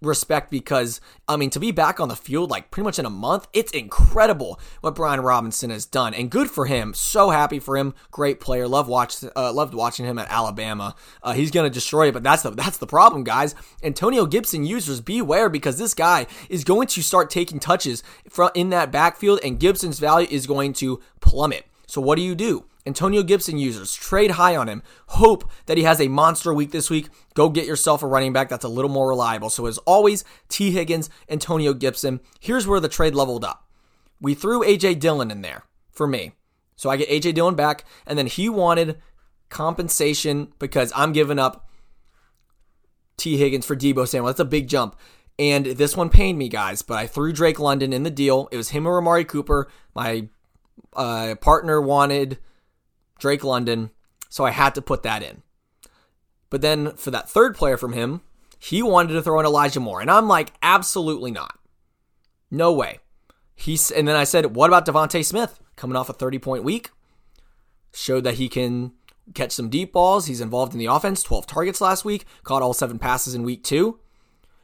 respect 0.00 0.50
because 0.50 1.00
I 1.28 1.36
mean 1.36 1.50
to 1.50 1.60
be 1.60 1.70
back 1.70 2.00
on 2.00 2.08
the 2.08 2.16
field 2.16 2.50
like 2.50 2.70
pretty 2.70 2.84
much 2.84 2.98
in 2.98 3.06
a 3.06 3.10
month, 3.10 3.48
it's 3.52 3.72
incredible 3.72 4.60
what 4.80 4.94
Brian 4.94 5.20
Robinson 5.20 5.70
has 5.70 5.86
done, 5.86 6.14
and 6.14 6.30
good 6.30 6.50
for 6.50 6.66
him. 6.66 6.94
So 6.94 7.30
happy 7.30 7.58
for 7.58 7.76
him. 7.76 7.94
Great 8.10 8.40
player. 8.40 8.68
Love 8.68 8.88
watch. 8.88 9.16
Uh, 9.36 9.52
loved 9.52 9.74
watching 9.74 10.06
him 10.06 10.18
at 10.18 10.30
Alabama. 10.30 10.94
Uh, 11.22 11.32
he's 11.32 11.50
gonna 11.50 11.70
destroy 11.70 12.08
it, 12.08 12.12
but 12.12 12.22
that's 12.22 12.42
the 12.42 12.50
that's 12.50 12.78
the 12.78 12.86
problem, 12.86 13.24
guys. 13.24 13.54
Antonio 13.82 14.26
Gibson 14.26 14.64
users 14.64 15.00
beware 15.00 15.48
because 15.48 15.78
this 15.78 15.94
guy 15.94 16.26
is 16.48 16.64
going 16.64 16.88
to 16.88 17.02
start 17.02 17.30
taking 17.30 17.58
touches 17.58 18.02
from 18.28 18.50
in 18.54 18.70
that 18.70 18.90
backfield, 18.92 19.40
and 19.44 19.60
Gibson's 19.60 19.98
value 19.98 20.28
is 20.30 20.46
going 20.46 20.72
to 20.74 21.00
plummet. 21.20 21.66
So 21.86 22.00
what 22.00 22.16
do 22.16 22.22
you 22.22 22.34
do? 22.34 22.64
Antonio 22.84 23.22
Gibson 23.22 23.58
users, 23.58 23.94
trade 23.94 24.32
high 24.32 24.56
on 24.56 24.68
him. 24.68 24.82
Hope 25.08 25.48
that 25.66 25.76
he 25.76 25.84
has 25.84 26.00
a 26.00 26.08
monster 26.08 26.52
week 26.52 26.72
this 26.72 26.90
week. 26.90 27.08
Go 27.34 27.48
get 27.48 27.66
yourself 27.66 28.02
a 28.02 28.06
running 28.06 28.32
back 28.32 28.48
that's 28.48 28.64
a 28.64 28.68
little 28.68 28.90
more 28.90 29.08
reliable. 29.08 29.50
So, 29.50 29.66
as 29.66 29.78
always, 29.78 30.24
T. 30.48 30.72
Higgins, 30.72 31.08
Antonio 31.28 31.74
Gibson. 31.74 32.20
Here's 32.40 32.66
where 32.66 32.80
the 32.80 32.88
trade 32.88 33.14
leveled 33.14 33.44
up. 33.44 33.68
We 34.20 34.34
threw 34.34 34.64
AJ 34.64 34.98
Dillon 34.98 35.30
in 35.30 35.42
there 35.42 35.64
for 35.90 36.06
me. 36.06 36.32
So, 36.74 36.90
I 36.90 36.96
get 36.96 37.08
AJ 37.08 37.34
Dillon 37.34 37.54
back, 37.54 37.84
and 38.06 38.18
then 38.18 38.26
he 38.26 38.48
wanted 38.48 38.98
compensation 39.48 40.52
because 40.58 40.92
I'm 40.96 41.12
giving 41.12 41.38
up 41.38 41.68
T. 43.16 43.36
Higgins 43.36 43.64
for 43.64 43.76
Deebo 43.76 44.08
Samuel. 44.08 44.26
That's 44.26 44.40
a 44.40 44.44
big 44.44 44.68
jump. 44.68 44.96
And 45.38 45.66
this 45.66 45.96
one 45.96 46.10
pained 46.10 46.38
me, 46.38 46.48
guys, 46.48 46.82
but 46.82 46.98
I 46.98 47.06
threw 47.06 47.32
Drake 47.32 47.58
London 47.58 47.92
in 47.92 48.02
the 48.02 48.10
deal. 48.10 48.48
It 48.50 48.56
was 48.56 48.70
him 48.70 48.86
or 48.86 48.98
Amari 48.98 49.24
Cooper. 49.24 49.68
My 49.94 50.28
uh, 50.94 51.36
partner 51.36 51.80
wanted 51.80 52.38
Drake 53.22 53.44
London, 53.44 53.90
so 54.28 54.44
I 54.44 54.50
had 54.50 54.74
to 54.74 54.82
put 54.82 55.04
that 55.04 55.22
in. 55.22 55.42
But 56.50 56.60
then 56.60 56.96
for 56.96 57.12
that 57.12 57.30
third 57.30 57.54
player 57.54 57.76
from 57.76 57.92
him, 57.92 58.22
he 58.58 58.82
wanted 58.82 59.12
to 59.12 59.22
throw 59.22 59.38
in 59.38 59.46
Elijah 59.46 59.78
Moore. 59.78 60.00
And 60.00 60.10
I'm 60.10 60.26
like, 60.26 60.52
absolutely 60.60 61.30
not. 61.30 61.56
No 62.50 62.72
way. 62.72 62.98
He's, 63.54 63.92
and 63.92 64.08
then 64.08 64.16
I 64.16 64.24
said, 64.24 64.56
what 64.56 64.66
about 64.66 64.86
DeVonta 64.86 65.24
Smith 65.24 65.60
coming 65.76 65.96
off 65.96 66.08
a 66.08 66.12
30 66.12 66.40
point 66.40 66.64
week? 66.64 66.90
Showed 67.94 68.24
that 68.24 68.34
he 68.34 68.48
can 68.48 68.92
catch 69.34 69.52
some 69.52 69.68
deep 69.68 69.92
balls. 69.92 70.26
He's 70.26 70.40
involved 70.40 70.72
in 70.72 70.80
the 70.80 70.86
offense, 70.86 71.22
12 71.22 71.46
targets 71.46 71.80
last 71.80 72.04
week, 72.04 72.24
caught 72.42 72.60
all 72.60 72.74
seven 72.74 72.98
passes 72.98 73.36
in 73.36 73.44
week 73.44 73.62
two. 73.62 74.00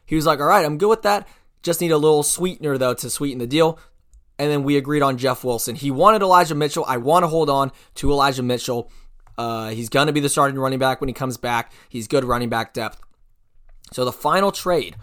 He 0.04 0.16
was 0.16 0.26
like, 0.26 0.40
all 0.40 0.46
right, 0.46 0.66
I'm 0.66 0.78
good 0.78 0.88
with 0.88 1.02
that. 1.02 1.28
Just 1.62 1.80
need 1.80 1.92
a 1.92 1.96
little 1.96 2.24
sweetener, 2.24 2.76
though, 2.76 2.94
to 2.94 3.08
sweeten 3.08 3.38
the 3.38 3.46
deal. 3.46 3.78
And 4.38 4.50
then 4.50 4.62
we 4.62 4.76
agreed 4.76 5.02
on 5.02 5.18
Jeff 5.18 5.42
Wilson. 5.42 5.74
He 5.74 5.90
wanted 5.90 6.22
Elijah 6.22 6.54
Mitchell. 6.54 6.84
I 6.86 6.96
want 6.98 7.24
to 7.24 7.28
hold 7.28 7.50
on 7.50 7.72
to 7.96 8.10
Elijah 8.10 8.42
Mitchell. 8.42 8.90
Uh, 9.36 9.70
he's 9.70 9.88
going 9.88 10.06
to 10.06 10.12
be 10.12 10.20
the 10.20 10.28
starting 10.28 10.58
running 10.58 10.78
back 10.78 11.00
when 11.00 11.08
he 11.08 11.14
comes 11.14 11.36
back. 11.36 11.72
He's 11.88 12.06
good 12.08 12.24
running 12.24 12.48
back 12.48 12.72
depth. 12.72 13.00
So 13.92 14.04
the 14.04 14.12
final 14.12 14.52
trade, 14.52 14.96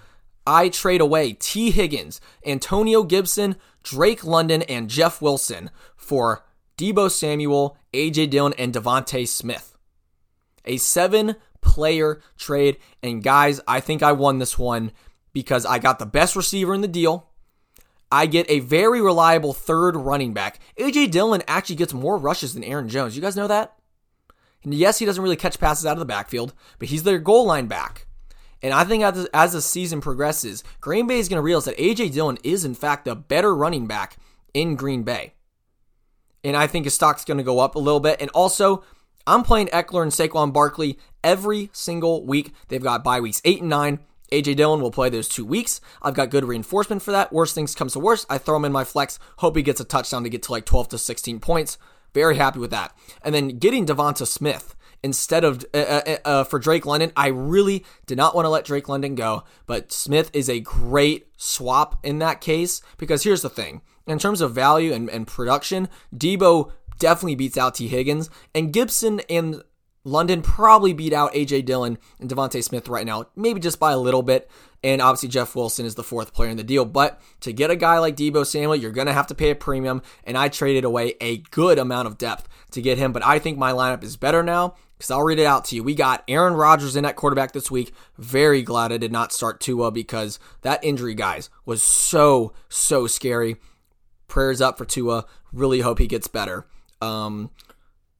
I 0.45 0.69
trade 0.69 1.01
away 1.01 1.33
T. 1.33 1.71
Higgins, 1.71 2.21
Antonio 2.45 3.03
Gibson, 3.03 3.55
Drake 3.83 4.23
London, 4.23 4.61
and 4.63 4.89
Jeff 4.89 5.21
Wilson 5.21 5.69
for 5.95 6.45
Deebo 6.77 7.09
Samuel, 7.09 7.77
AJ 7.93 8.29
Dillon, 8.29 8.53
and 8.57 8.73
DeVonta 8.73 9.27
Smith. 9.27 9.77
A 10.65 10.77
seven 10.77 11.35
player 11.61 12.21
trade. 12.37 12.77
And 13.01 13.23
guys, 13.23 13.61
I 13.67 13.79
think 13.79 14.03
I 14.03 14.11
won 14.11 14.39
this 14.39 14.57
one 14.57 14.91
because 15.33 15.65
I 15.65 15.79
got 15.79 15.99
the 15.99 16.05
best 16.05 16.35
receiver 16.35 16.73
in 16.73 16.81
the 16.81 16.87
deal. 16.87 17.29
I 18.11 18.25
get 18.25 18.49
a 18.49 18.59
very 18.59 19.01
reliable 19.01 19.53
third 19.53 19.95
running 19.95 20.33
back. 20.33 20.59
AJ 20.79 21.11
Dillon 21.11 21.43
actually 21.47 21.75
gets 21.75 21.93
more 21.93 22.17
rushes 22.17 22.53
than 22.53 22.63
Aaron 22.63 22.89
Jones. 22.89 23.15
You 23.15 23.21
guys 23.21 23.35
know 23.35 23.47
that? 23.47 23.75
And 24.63 24.73
yes, 24.73 24.99
he 24.99 25.05
doesn't 25.05 25.23
really 25.23 25.35
catch 25.35 25.59
passes 25.59 25.85
out 25.85 25.93
of 25.93 25.99
the 25.99 26.05
backfield, 26.05 26.53
but 26.79 26.89
he's 26.89 27.03
their 27.03 27.19
goal 27.19 27.45
line 27.45 27.67
back. 27.67 28.07
And 28.61 28.73
I 28.73 28.83
think 28.83 29.03
as, 29.03 29.25
as 29.33 29.53
the 29.53 29.61
season 29.61 30.01
progresses, 30.01 30.63
Green 30.81 31.07
Bay 31.07 31.19
is 31.19 31.29
going 31.29 31.37
to 31.37 31.43
realize 31.43 31.65
that 31.65 31.77
AJ 31.77 32.13
Dillon 32.13 32.37
is, 32.43 32.65
in 32.65 32.73
fact, 32.73 33.05
the 33.05 33.15
better 33.15 33.55
running 33.55 33.85
back 33.85 34.17
in 34.53 34.75
Green 34.75 35.03
Bay. 35.03 35.33
And 36.43 36.55
I 36.55 36.67
think 36.67 36.85
his 36.85 36.93
stock's 36.93 37.25
going 37.25 37.37
to 37.37 37.43
go 37.43 37.59
up 37.59 37.75
a 37.75 37.79
little 37.79 37.99
bit. 37.99 38.19
And 38.19 38.29
also, 38.31 38.83
I'm 39.27 39.43
playing 39.43 39.67
Ekeler 39.67 40.03
and 40.03 40.11
Saquon 40.11 40.53
Barkley 40.53 40.97
every 41.23 41.69
single 41.73 42.25
week. 42.25 42.53
They've 42.67 42.81
got 42.81 43.03
bye 43.03 43.19
weeks 43.19 43.41
eight 43.45 43.61
and 43.61 43.69
nine. 43.69 43.99
AJ 44.35 44.57
Dillon 44.57 44.81
will 44.81 44.91
play 44.91 45.09
those 45.09 45.29
two 45.29 45.45
weeks. 45.45 45.79
I've 46.01 46.13
got 46.13 46.29
good 46.29 46.45
reinforcement 46.45 47.01
for 47.01 47.11
that. 47.11 47.31
Worst 47.31 47.55
things 47.55 47.75
comes 47.75 47.93
to 47.93 47.99
worst, 47.99 48.25
I 48.29 48.37
throw 48.37 48.57
him 48.57 48.65
in 48.65 48.71
my 48.71 48.83
flex. 48.83 49.17
Hope 49.37 49.55
he 49.55 49.63
gets 49.63 49.79
a 49.79 49.85
touchdown 49.85 50.23
to 50.23 50.29
get 50.29 50.43
to 50.43 50.51
like 50.51 50.65
12 50.65 50.89
to 50.89 50.97
16 50.97 51.39
points. 51.39 51.77
Very 52.13 52.35
happy 52.37 52.59
with 52.59 52.71
that. 52.71 52.95
And 53.23 53.33
then 53.33 53.59
getting 53.59 53.85
Devonta 53.85 54.27
Smith 54.27 54.75
instead 55.03 55.43
of 55.43 55.63
uh, 55.73 55.77
uh, 55.77 56.17
uh, 56.25 56.43
for 56.43 56.57
Drake 56.57 56.85
London. 56.85 57.11
I 57.15 57.27
really 57.27 57.85
did 58.07 58.17
not 58.17 58.33
want 58.33 58.45
to 58.45 58.49
let 58.49 58.65
Drake 58.65 58.89
London 58.89 59.13
go, 59.13 59.43
but 59.67 59.91
Smith 59.91 60.31
is 60.33 60.49
a 60.49 60.59
great 60.59 61.27
swap 61.37 61.99
in 62.03 62.17
that 62.19 62.41
case 62.41 62.81
because 62.97 63.23
here's 63.23 63.43
the 63.43 63.49
thing: 63.49 63.81
in 64.07 64.17
terms 64.17 64.41
of 64.41 64.53
value 64.53 64.91
and, 64.93 65.09
and 65.09 65.27
production, 65.27 65.89
Deebo 66.15 66.71
definitely 66.97 67.35
beats 67.35 67.57
out 67.57 67.75
T. 67.75 67.87
Higgins, 67.87 68.31
and 68.55 68.73
Gibson 68.73 69.21
and 69.29 69.61
London 70.05 70.43
probably 70.43 70.93
beat 70.93 71.13
out 71.13 71.33
AJ 71.33 71.65
Dillon 71.65 71.97
and 72.19 72.29
DeVonta 72.29 72.63
Smith 72.63 72.87
right 72.87 73.05
now, 73.05 73.25
maybe 73.35 73.59
just 73.59 73.79
by 73.79 73.91
a 73.91 73.97
little 73.97 74.21
bit. 74.21 74.49
And 74.83 75.01
obviously, 75.01 75.29
Jeff 75.29 75.55
Wilson 75.55 75.83
is 75.83 75.95
the 75.95 76.03
fourth 76.03 76.31
player 76.31 76.51
in 76.51 76.57
the 76.57 76.63
deal. 76.63 76.85
But 76.85 77.19
to 77.41 77.51
get 77.51 77.71
a 77.71 77.75
guy 77.75 77.97
like 77.97 78.15
Deebo 78.15 78.45
Samuel, 78.45 78.75
you're 78.75 78.91
going 78.91 79.07
to 79.07 79.13
have 79.13 79.25
to 79.27 79.35
pay 79.35 79.49
a 79.49 79.55
premium. 79.55 80.03
And 80.23 80.37
I 80.37 80.47
traded 80.47 80.83
away 80.85 81.15
a 81.19 81.37
good 81.37 81.79
amount 81.79 82.07
of 82.07 82.19
depth 82.19 82.47
to 82.71 82.83
get 82.83 82.99
him. 82.99 83.11
But 83.11 83.25
I 83.25 83.39
think 83.39 83.57
my 83.57 83.71
lineup 83.71 84.03
is 84.03 84.15
better 84.15 84.43
now 84.43 84.75
because 84.95 85.09
I'll 85.09 85.23
read 85.23 85.39
it 85.39 85.47
out 85.47 85.65
to 85.65 85.75
you. 85.75 85.83
We 85.83 85.95
got 85.95 86.23
Aaron 86.27 86.53
Rodgers 86.53 86.95
in 86.95 87.03
at 87.03 87.15
quarterback 87.15 87.53
this 87.53 87.71
week. 87.71 87.91
Very 88.19 88.61
glad 88.61 88.91
I 88.91 88.97
did 88.97 89.11
not 89.11 89.33
start 89.33 89.59
Tua 89.59 89.91
because 89.91 90.37
that 90.61 90.83
injury, 90.83 91.15
guys, 91.15 91.49
was 91.65 91.81
so, 91.81 92.53
so 92.69 93.07
scary. 93.07 93.55
Prayers 94.27 94.61
up 94.61 94.77
for 94.77 94.85
Tua. 94.85 95.25
Really 95.51 95.81
hope 95.81 95.97
he 95.97 96.05
gets 96.05 96.27
better. 96.27 96.67
Um, 97.01 97.49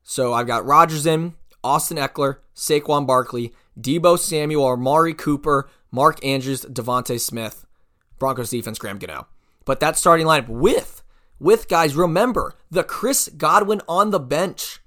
so 0.02 0.34
I've 0.34 0.48
got 0.48 0.66
Rodgers 0.66 1.06
in, 1.06 1.36
Austin 1.66 1.98
Ekeler, 1.98 2.38
Saquon 2.56 3.08
Barkley, 3.08 3.54
Deebo 3.80 4.18
Samuel, 4.18 4.68
Amari 4.68 5.14
Cooper, 5.14 5.68
Mark 5.92 6.24
Andrews, 6.24 6.62
DeVonta 6.66 7.20
Smith, 7.20 7.66
Broncos 8.20 8.52
defense, 8.52 8.78
Graham 8.78 9.00
Gano. 9.00 9.28
But 9.66 9.80
that 9.80 9.98
starting 9.98 10.28
lineup 10.28 10.48
with, 10.48 11.02
with 11.40 11.68
guys, 11.68 11.96
remember 11.96 12.54
the 12.70 12.84
Chris 12.84 13.30
Godwin 13.30 13.82
on 13.88 14.12
the 14.12 14.20
bench 14.20 14.80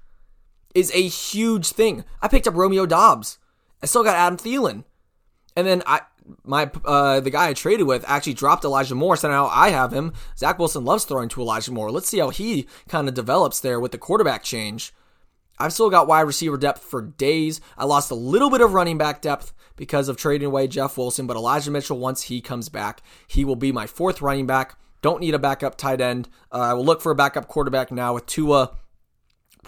is 0.73 0.91
a 0.93 1.07
huge 1.07 1.67
thing. 1.71 2.05
I 2.21 2.27
picked 2.27 2.47
up 2.47 2.55
Romeo 2.55 2.85
Doubs. 2.85 3.37
I 3.83 3.85
still 3.85 4.03
got 4.03 4.15
Adam 4.15 4.37
Thielen. 4.37 4.85
And 5.55 5.67
then 5.67 5.83
I 5.85 6.01
my 6.43 6.69
uh, 6.85 7.19
the 7.19 7.31
guy 7.31 7.49
I 7.49 7.53
traded 7.53 7.87
with 7.87 8.05
actually 8.07 8.35
dropped 8.35 8.63
Elijah 8.63 8.95
Moore, 8.95 9.17
so 9.17 9.29
now 9.29 9.47
I 9.47 9.69
have 9.69 9.91
him. 9.91 10.13
Zach 10.37 10.59
Wilson 10.59 10.85
loves 10.85 11.03
throwing 11.03 11.29
to 11.29 11.41
Elijah 11.41 11.71
Moore. 11.71 11.91
Let's 11.91 12.07
see 12.07 12.19
how 12.19 12.29
he 12.29 12.67
kind 12.87 13.07
of 13.07 13.15
develops 13.15 13.59
there 13.59 13.79
with 13.79 13.91
the 13.91 13.97
quarterback 13.97 14.43
change. 14.43 14.93
I've 15.59 15.73
still 15.73 15.89
got 15.89 16.07
wide 16.07 16.21
receiver 16.21 16.57
depth 16.57 16.83
for 16.83 17.01
days. 17.01 17.59
I 17.77 17.85
lost 17.85 18.11
a 18.11 18.15
little 18.15 18.49
bit 18.49 18.61
of 18.61 18.73
running 18.73 18.97
back 18.97 19.21
depth 19.21 19.53
because 19.75 20.07
of 20.07 20.17
trading 20.17 20.47
away 20.47 20.67
Jeff 20.67 20.97
Wilson, 20.97 21.27
but 21.27 21.35
Elijah 21.35 21.71
Mitchell, 21.71 21.97
once 21.97 22.23
he 22.23 22.41
comes 22.41 22.69
back, 22.69 23.01
he 23.27 23.43
will 23.43 23.55
be 23.55 23.71
my 23.71 23.85
fourth 23.87 24.21
running 24.21 24.45
back. 24.45 24.77
Don't 25.01 25.21
need 25.21 25.33
a 25.33 25.39
backup 25.39 25.77
tight 25.77 26.01
end. 26.01 26.29
Uh, 26.51 26.59
I 26.59 26.73
will 26.73 26.85
look 26.85 27.01
for 27.01 27.11
a 27.11 27.15
backup 27.15 27.47
quarterback 27.47 27.91
now 27.91 28.13
with 28.13 28.25
Tua 28.25 28.71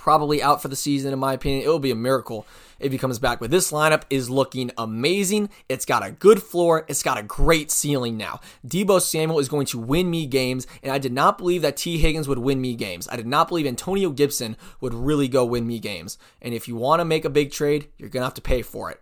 probably 0.02 0.42
out 0.42 0.64
for 0.64 0.68
the 0.68 0.76
season, 0.76 1.14
in 1.14 1.20
my 1.20 1.34
opinion. 1.34 1.64
It 1.64 1.68
will 1.68 1.78
be 1.78 1.92
a 1.92 1.96
miracle 1.96 2.48
if 2.80 2.92
he 2.92 2.98
comes 2.98 3.20
back. 3.20 3.40
But 3.40 3.52
this 3.52 3.72
lineup 3.72 4.02
is 4.10 4.32
looking 4.32 4.72
amazing. 4.76 5.52
It's 5.70 5.86
got 5.86 6.04
a 6.04 6.10
good 6.10 6.42
floor. 6.42 6.86
It's 6.88 7.04
got 7.04 7.20
a 7.20 7.24
great 7.24 7.70
ceiling 7.70 8.18
now. 8.18 8.40
Deebo 8.66 9.00
Samuel 9.00 9.38
is 9.38 9.48
going 9.48 9.68
to 9.68 9.78
win 9.78 10.10
me 10.10 10.26
games, 10.26 10.66
and 10.82 10.92
I 10.92 10.98
did 10.98 11.14
not 11.14 11.38
believe 11.38 11.62
that 11.62 11.78
T. 11.78 12.00
Higgins 12.00 12.28
would 12.28 12.40
win 12.40 12.60
me 12.60 12.76
games. 12.76 13.08
I 13.12 13.16
did 13.16 13.28
not 13.28 13.48
believe 13.48 13.68
Antonio 13.68 14.10
Gibson 14.10 14.58
would 14.80 14.96
really 14.96 15.28
go 15.28 15.46
win 15.46 15.68
me 15.68 15.78
games. 15.78 16.18
And 16.42 16.56
if 16.56 16.68
you 16.68 16.76
want 16.76 17.00
to 17.00 17.06
make 17.06 17.24
a 17.24 17.30
big 17.30 17.52
trade, 17.52 17.88
you're 17.98 18.10
going 18.10 18.22
to 18.22 18.26
have 18.26 18.34
to 18.34 18.42
pay 18.42 18.64
for 18.64 18.90
it. 18.90 19.00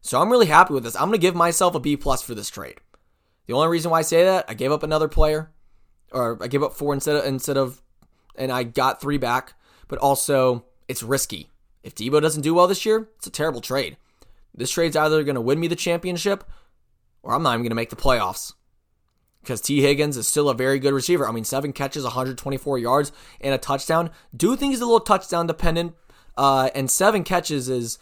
So 0.00 0.22
I'm 0.22 0.30
really 0.30 0.46
happy 0.46 0.74
with 0.74 0.84
this. 0.84 0.94
I'm 0.94 1.08
going 1.08 1.12
to 1.12 1.18
give 1.18 1.34
myself 1.34 1.74
a 1.74 1.80
B 1.80 1.96
plus 1.96 2.22
for 2.22 2.36
this 2.36 2.50
trade. 2.50 2.76
The 3.46 3.54
only 3.54 3.66
reason 3.66 3.90
why 3.90 3.98
I 3.98 4.02
say 4.02 4.22
that, 4.22 4.44
I 4.48 4.54
gave 4.54 4.70
up 4.70 4.84
another 4.84 5.08
player, 5.08 5.50
or 6.12 6.38
I 6.40 6.46
gave 6.46 6.62
up 6.62 6.74
four 6.74 6.94
instead 6.94 7.16
of, 7.16 7.24
instead 7.24 7.56
of, 7.56 7.82
and 8.36 8.52
I 8.52 8.62
got 8.62 9.00
three 9.00 9.18
back 9.18 9.54
but 9.88 9.98
also 9.98 10.64
it's 10.88 11.02
risky. 11.02 11.50
If 11.82 11.94
Deebo 11.94 12.20
doesn't 12.20 12.42
do 12.42 12.54
well 12.54 12.66
this 12.66 12.84
year, 12.84 13.08
it's 13.16 13.26
a 13.26 13.30
terrible 13.30 13.60
trade. 13.60 13.96
This 14.54 14.70
trade's 14.70 14.96
either 14.96 15.22
going 15.22 15.34
to 15.34 15.40
win 15.40 15.60
me 15.60 15.68
the 15.68 15.76
championship 15.76 16.44
or 17.22 17.34
I'm 17.34 17.42
not 17.42 17.50
even 17.50 17.62
going 17.62 17.70
to 17.70 17.76
make 17.76 17.90
the 17.90 17.96
playoffs. 17.96 18.54
Because 19.42 19.60
T. 19.60 19.80
Higgins 19.80 20.16
is 20.16 20.26
still 20.26 20.48
a 20.48 20.54
very 20.54 20.78
good 20.78 20.92
receiver. 20.92 21.28
I 21.28 21.32
mean, 21.32 21.44
seven 21.44 21.72
catches, 21.72 22.02
124 22.02 22.78
yards, 22.78 23.12
and 23.40 23.54
a 23.54 23.58
touchdown. 23.58 24.10
Do 24.36 24.56
think 24.56 24.72
he's 24.72 24.80
a 24.80 24.86
little 24.86 25.00
touchdown 25.00 25.46
dependent. 25.46 25.94
Uh, 26.36 26.70
and 26.74 26.90
seven 26.90 27.22
catches 27.22 27.68
is, 27.68 27.98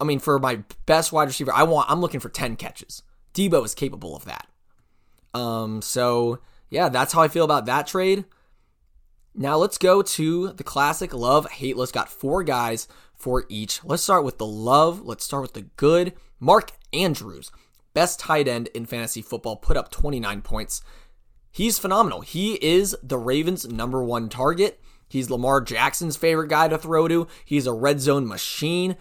I 0.00 0.04
mean, 0.04 0.18
for 0.18 0.38
my 0.38 0.62
best 0.86 1.12
wide 1.12 1.28
receiver, 1.28 1.52
I 1.52 1.62
want, 1.62 1.90
I'm 1.90 2.00
looking 2.00 2.20
for 2.20 2.28
10 2.28 2.56
catches. 2.56 3.02
Deebo 3.32 3.64
is 3.64 3.74
capable 3.74 4.14
of 4.14 4.24
that. 4.26 4.46
Um, 5.32 5.82
so 5.82 6.38
yeah, 6.70 6.88
that's 6.88 7.12
how 7.12 7.22
I 7.22 7.28
feel 7.28 7.44
about 7.44 7.66
that 7.66 7.86
trade. 7.86 8.24
Now 9.34 9.56
let's 9.56 9.78
go 9.78 10.00
to 10.00 10.52
the 10.52 10.64
classic 10.64 11.12
love 11.12 11.50
hate 11.50 11.76
list. 11.76 11.92
Got 11.92 12.08
four 12.08 12.44
guys 12.44 12.86
for 13.14 13.44
each. 13.48 13.84
Let's 13.84 14.04
start 14.04 14.24
with 14.24 14.38
the 14.38 14.46
love. 14.46 15.02
Let's 15.02 15.24
start 15.24 15.42
with 15.42 15.54
the 15.54 15.62
good. 15.76 16.12
Mark 16.38 16.72
Andrews, 16.92 17.50
best 17.94 18.20
tight 18.20 18.46
end 18.46 18.68
in 18.74 18.86
fantasy 18.86 19.22
football, 19.22 19.56
put 19.56 19.76
up 19.76 19.90
29 19.90 20.42
points. 20.42 20.82
He's 21.50 21.78
phenomenal. 21.78 22.20
He 22.20 22.54
is 22.64 22.96
the 23.02 23.18
Ravens' 23.18 23.66
number 23.66 24.04
one 24.04 24.28
target. 24.28 24.80
He's 25.08 25.30
Lamar 25.30 25.60
Jackson's 25.60 26.16
favorite 26.16 26.48
guy 26.48 26.68
to 26.68 26.78
throw 26.78 27.08
to. 27.08 27.26
He's 27.44 27.66
a 27.66 27.72
red 27.72 28.00
zone 28.00 28.26
machine. 28.26 28.96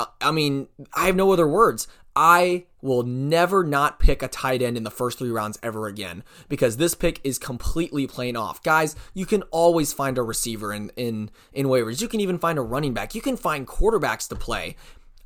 Uh, 0.00 0.06
I 0.20 0.30
mean, 0.30 0.68
I 0.94 1.06
have 1.06 1.16
no 1.16 1.32
other 1.32 1.48
words. 1.48 1.88
I 2.20 2.64
will 2.82 3.04
never 3.04 3.62
not 3.62 4.00
pick 4.00 4.24
a 4.24 4.28
tight 4.28 4.60
end 4.60 4.76
in 4.76 4.82
the 4.82 4.90
first 4.90 5.18
three 5.18 5.30
rounds 5.30 5.56
ever 5.62 5.86
again 5.86 6.24
because 6.48 6.76
this 6.76 6.96
pick 6.96 7.20
is 7.22 7.38
completely 7.38 8.08
playing 8.08 8.36
off. 8.36 8.60
Guys, 8.64 8.96
you 9.14 9.24
can 9.24 9.42
always 9.52 9.92
find 9.92 10.18
a 10.18 10.22
receiver 10.24 10.72
in, 10.72 10.90
in, 10.96 11.30
in 11.52 11.66
waivers. 11.66 12.02
You 12.02 12.08
can 12.08 12.18
even 12.18 12.36
find 12.36 12.58
a 12.58 12.62
running 12.62 12.92
back. 12.92 13.14
You 13.14 13.20
can 13.20 13.36
find 13.36 13.68
quarterbacks 13.68 14.28
to 14.30 14.34
play. 14.34 14.74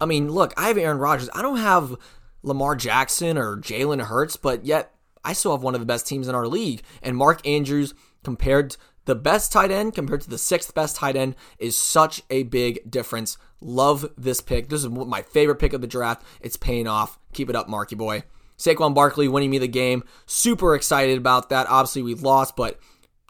I 0.03 0.05
mean, 0.05 0.31
look, 0.31 0.53
I 0.59 0.69
have 0.69 0.77
Aaron 0.77 0.99
Rodgers. 0.99 1.31
I 1.33 1.41
don't 1.41 1.57
have 1.57 1.97
Lamar 2.43 2.77
Jackson 2.77 3.39
or 3.39 3.57
Jalen 3.57 4.03
Hurts, 4.03 4.37
but 4.37 4.67
yet 4.67 4.95
I 5.25 5.33
still 5.33 5.53
have 5.53 5.63
one 5.63 5.75
of 5.75 5.81
the 5.81 5.87
best 5.87 6.07
teams 6.07 6.29
in 6.29 6.35
our 6.35 6.47
league. 6.47 6.83
And 7.03 7.17
Mark 7.17 7.47
Andrews, 7.49 7.95
compared 8.23 8.77
the 9.05 9.15
best 9.15 9.53
tight 9.53 9.71
end 9.71 9.95
compared 9.95 10.21
to 10.23 10.31
the 10.31 10.39
sixth 10.39 10.75
best 10.75 10.97
tight 10.97 11.17
end, 11.17 11.35
is 11.59 11.77
such 11.77 12.23
a 12.31 12.45
big 12.45 12.91
difference. 12.91 13.37
Love 13.61 14.11
this 14.17 14.41
pick. 14.41 14.69
This 14.69 14.85
is 14.85 14.89
my 14.89 15.23
favorite 15.23 15.59
pick 15.59 15.73
of 15.73 15.81
the 15.81 15.87
draft. 15.87 16.25
It's 16.41 16.57
paying 16.57 16.87
off. 16.87 17.19
Keep 17.33 17.51
it 17.51 17.57
up, 17.57 17.69
Marky 17.69 17.95
boy. 17.95 18.25
Saquon 18.59 18.95
Barkley 18.95 19.29
winning 19.29 19.51
me 19.51 19.59
the 19.59 19.69
game. 19.69 20.05
Super 20.27 20.75
excited 20.75 21.19
about 21.19 21.49
that. 21.49 21.67
Obviously, 21.69 22.03
we 22.03 22.15
lost, 22.15 22.55
but 22.55 22.79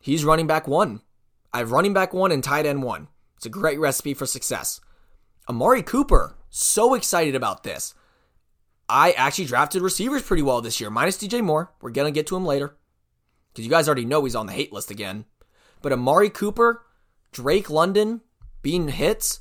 he's 0.02 0.24
running 0.24 0.46
back 0.46 0.68
one. 0.68 1.00
I 1.52 1.58
have 1.58 1.72
running 1.72 1.92
back 1.92 2.12
one 2.12 2.32
and 2.32 2.42
tight 2.42 2.66
end 2.66 2.82
one. 2.82 3.08
It's 3.36 3.46
a 3.46 3.50
great 3.50 3.80
recipe 3.80 4.14
for 4.14 4.26
success. 4.26 4.80
Amari 5.48 5.82
Cooper, 5.82 6.36
so 6.50 6.94
excited 6.94 7.34
about 7.34 7.62
this. 7.62 7.94
I 8.88 9.12
actually 9.12 9.46
drafted 9.46 9.82
receivers 9.82 10.22
pretty 10.22 10.42
well 10.42 10.60
this 10.60 10.80
year, 10.80 10.90
minus 10.90 11.18
DJ 11.18 11.42
Moore. 11.42 11.72
We're 11.80 11.90
going 11.90 12.12
to 12.12 12.16
get 12.16 12.26
to 12.28 12.36
him 12.36 12.44
later 12.44 12.76
because 13.52 13.64
you 13.64 13.70
guys 13.70 13.88
already 13.88 14.04
know 14.04 14.24
he's 14.24 14.36
on 14.36 14.46
the 14.46 14.52
hate 14.52 14.72
list 14.72 14.90
again. 14.90 15.24
But 15.82 15.92
Amari 15.92 16.30
Cooper, 16.30 16.82
Drake 17.32 17.68
London 17.68 18.20
being 18.62 18.88
hits, 18.88 19.40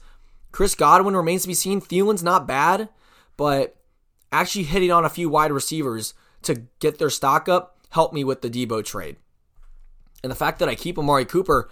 Chris 0.52 0.76
Godwin 0.76 1.16
remains 1.16 1.44
to 1.44 1.48
be 1.48 1.54
seen. 1.54 1.80
Thielen's 1.80 2.24
not 2.24 2.48
bad, 2.48 2.90
but 3.38 3.76
actually 4.32 4.64
hitting 4.64 4.92
on 4.92 5.06
a 5.06 5.10
few 5.10 5.30
wide 5.30 5.52
receivers 5.52 6.14
to 6.44 6.64
get 6.80 6.98
their 6.98 7.10
stock 7.10 7.48
up 7.48 7.78
helped 7.92 8.14
me 8.14 8.24
with 8.24 8.42
the 8.42 8.50
Deebo 8.50 8.84
trade. 8.84 9.18
And 10.24 10.32
the 10.32 10.36
fact 10.36 10.60
that 10.60 10.70
I 10.70 10.76
keep 10.76 10.98
Amari 10.98 11.26
Cooper, 11.26 11.70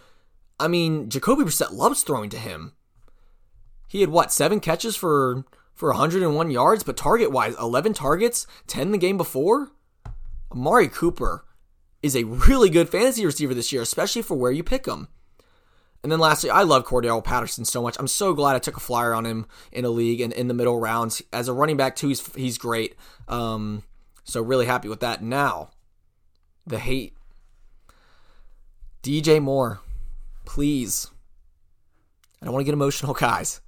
I 0.60 0.68
mean, 0.68 1.10
Jacoby 1.10 1.44
Brissett 1.44 1.72
loves 1.72 2.04
throwing 2.04 2.30
to 2.32 2.38
him. 2.38 2.74
He 3.88 4.02
had 4.02 4.10
what, 4.10 4.32
seven 4.32 4.60
catches 4.60 4.96
for 4.96 5.46
for 5.74 5.90
101 5.90 6.52
yards, 6.52 6.84
but 6.84 6.98
target 6.98 7.32
wise, 7.32 7.56
11 7.58 7.94
targets, 7.94 8.46
10 8.68 8.92
the 8.92 8.98
game 8.98 9.16
before. 9.16 9.72
Amari 10.52 10.90
Cooper 10.90 11.46
is 12.02 12.16
a 12.16 12.24
really 12.24 12.70
good 12.70 12.90
fantasy 12.90 13.26
receiver 13.26 13.54
this 13.54 13.72
year, 13.72 13.82
especially 13.82 14.22
for 14.22 14.36
where 14.36 14.52
you 14.52 14.64
pick 14.64 14.86
him. 14.86 15.08
And 16.02 16.12
then 16.12 16.20
lastly, 16.20 16.50
I 16.50 16.64
love 16.64 16.86
Cordell 16.86 17.24
Patterson 17.24 17.66
so 17.66 17.82
much. 17.82 17.98
I'm 18.00 18.08
so 18.08 18.34
glad 18.34 18.56
I 18.56 18.60
took 18.60 18.78
a 18.78 18.82
flyer 18.82 19.14
on 19.14 19.26
him 19.26 19.46
in 19.72 19.84
a 19.84 19.90
league 19.90 20.22
and 20.22 20.32
in 20.32 20.48
the 20.48 20.54
middle 20.54 20.80
rounds. 20.80 21.22
As 21.34 21.50
a 21.50 21.54
running 21.54 21.76
back, 21.76 21.96
too, 21.96 22.08
he's, 22.08 22.36
he's 22.36 22.58
great. 22.58 22.96
Um, 23.28 23.84
so 24.24 24.42
really 24.42 24.66
happy 24.66 24.88
with 24.88 25.02
that. 25.02 25.22
Now, 25.22 25.72
the 26.66 26.80
hate. 26.80 27.18
DJ 29.04 29.42
Moore, 29.42 29.82
please. 30.46 31.10
I 32.42 32.46
don't 32.46 32.54
want 32.54 32.62
to 32.62 32.66
get 32.66 32.74
emotional, 32.74 33.14
guys. 33.20 33.60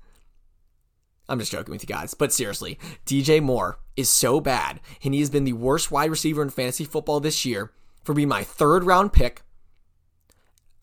I'm 1.28 1.40
just 1.40 1.52
joking 1.52 1.72
with 1.72 1.84
you 1.84 1.88
guys. 1.88 2.14
But 2.14 2.32
seriously, 2.32 2.80
DJ 3.06 3.42
Moore 3.42 3.78
is 3.98 4.10
so 4.10 4.40
bad, 4.40 4.80
and 5.04 5.14
he 5.14 5.20
has 5.20 5.30
been 5.30 5.44
the 5.44 5.54
worst 5.54 5.92
wide 5.92 6.10
receiver 6.10 6.42
in 6.42 6.50
fantasy 6.50 6.86
football 6.86 7.20
this 7.20 7.46
year 7.46 7.72
for 8.04 8.14
being 8.14 8.28
my 8.28 8.44
third 8.44 8.84
round 8.84 9.14
pick. 9.14 9.44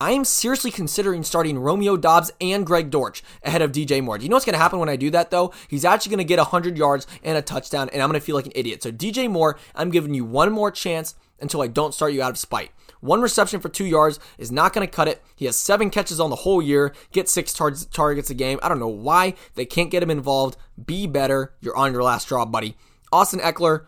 I 0.01 0.11
am 0.11 0.23
seriously 0.23 0.71
considering 0.71 1.23
starting 1.23 1.59
Romeo 1.59 1.97
Doubs 1.97 2.31
and 2.39 2.65
Greg 2.65 2.89
Dortch 2.89 3.21
ahead 3.43 3.61
of 3.61 3.73
DJ 3.73 4.01
Moore. 4.01 4.17
Do 4.17 4.23
you 4.23 4.29
know 4.29 4.37
what's 4.37 4.45
going 4.45 4.53
to 4.53 4.59
happen 4.59 4.79
when 4.79 4.87
I 4.87 4.95
do 4.95 5.09
that, 5.11 5.29
though? 5.29 5.51
He's 5.67 5.83
actually 5.83 6.11
going 6.11 6.19
to 6.19 6.23
get 6.23 6.37
100 6.37 6.77
yards 6.77 7.05
and 7.21 7.37
a 7.37 7.41
touchdown, 7.41 7.89
and 7.91 8.01
I'm 8.01 8.07
going 8.09 8.17
to 8.17 8.25
feel 8.25 8.37
like 8.37 8.45
an 8.45 8.53
idiot. 8.55 8.81
So, 8.81 8.93
DJ 8.93 9.29
Moore, 9.29 9.59
I'm 9.75 9.91
giving 9.91 10.13
you 10.13 10.23
one 10.23 10.53
more 10.53 10.71
chance 10.71 11.15
until 11.41 11.61
I 11.61 11.67
don't 11.67 11.93
start 11.93 12.13
you 12.13 12.21
out 12.21 12.31
of 12.31 12.37
spite. 12.37 12.71
One 13.01 13.21
reception 13.21 13.59
for 13.59 13.67
two 13.67 13.85
yards 13.85 14.21
is 14.37 14.53
not 14.53 14.71
going 14.71 14.87
to 14.87 14.93
cut 14.93 15.09
it. 15.09 15.21
He 15.35 15.45
has 15.45 15.59
seven 15.59 15.89
catches 15.89 16.19
on 16.19 16.29
the 16.29 16.37
whole 16.37 16.61
year, 16.61 16.93
get 17.11 17.27
six 17.27 17.51
tar- 17.51 17.71
targets 17.71 18.29
a 18.29 18.33
game. 18.33 18.59
I 18.63 18.69
don't 18.69 18.79
know 18.79 18.87
why 18.87 19.33
they 19.55 19.65
can't 19.65 19.91
get 19.91 20.03
him 20.03 20.09
involved. 20.09 20.57
Be 20.83 21.07
better. 21.07 21.53
You're 21.59 21.75
on 21.75 21.91
your 21.91 22.03
last 22.03 22.29
draw, 22.29 22.45
buddy. 22.45 22.77
Austin 23.11 23.41
Ekeler, 23.41 23.79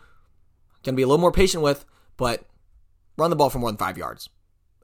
going 0.83 0.93
to 0.93 0.97
be 0.97 1.03
a 1.03 1.07
little 1.07 1.21
more 1.21 1.31
patient 1.31 1.63
with, 1.63 1.85
but 2.17 2.43
run 3.21 3.29
the 3.29 3.35
ball 3.35 3.49
for 3.49 3.59
more 3.59 3.69
than 3.69 3.77
five 3.77 3.97
yards. 3.97 4.29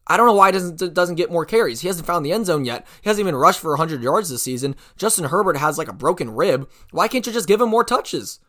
I 0.06 0.16
don't 0.16 0.28
know 0.28 0.34
why 0.34 0.48
he 0.48 0.52
doesn't 0.54 0.94
doesn't 0.94 1.16
get 1.16 1.32
more 1.32 1.46
carries. 1.46 1.82
He 1.82 1.88
hasn't 1.88 2.08
found 2.08 2.26
the 2.26 2.32
end 2.32 2.46
zone 2.46 2.64
yet. 2.64 2.88
He 3.02 3.10
hasn't 3.10 3.26
even 3.26 3.36
rushed 3.36 3.60
for 3.60 3.72
100 3.72 4.02
yards 4.02 4.30
this 4.30 4.44
season. 4.44 4.76
Justin 4.96 5.26
Herbert 5.26 5.58
has 5.58 5.78
like 5.78 5.90
a 5.90 5.94
broken 5.94 6.34
rib. 6.34 6.70
Why 6.92 7.08
can't 7.08 7.28
you 7.28 7.34
just 7.34 7.48
give 7.48 7.60
him 7.60 7.70
more 7.70 7.84
touches? 7.84 8.40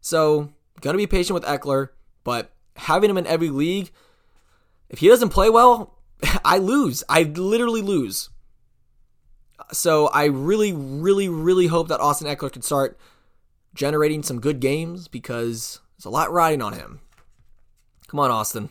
So, 0.00 0.52
gonna 0.80 0.96
be 0.96 1.06
patient 1.06 1.34
with 1.34 1.44
Ekeler, 1.44 1.88
but 2.24 2.52
having 2.76 3.10
him 3.10 3.18
in 3.18 3.26
every 3.26 3.50
league 3.50 3.90
if 4.88 5.00
he 5.00 5.08
doesn't 5.08 5.30
play 5.30 5.50
well, 5.50 5.98
I 6.44 6.58
lose. 6.58 7.04
I 7.08 7.22
literally 7.22 7.82
lose. 7.82 8.30
So 9.72 10.06
I 10.08 10.24
really, 10.26 10.72
really, 10.72 11.28
really 11.28 11.66
hope 11.66 11.88
that 11.88 12.00
Austin 12.00 12.28
Ekeler 12.28 12.52
can 12.52 12.62
start 12.62 12.98
generating 13.74 14.22
some 14.22 14.40
good 14.40 14.60
games 14.60 15.08
because 15.08 15.80
there's 15.96 16.06
a 16.06 16.10
lot 16.10 16.32
riding 16.32 16.62
on 16.62 16.72
him. 16.72 17.00
Come 18.08 18.20
on, 18.20 18.30
Austin. 18.30 18.70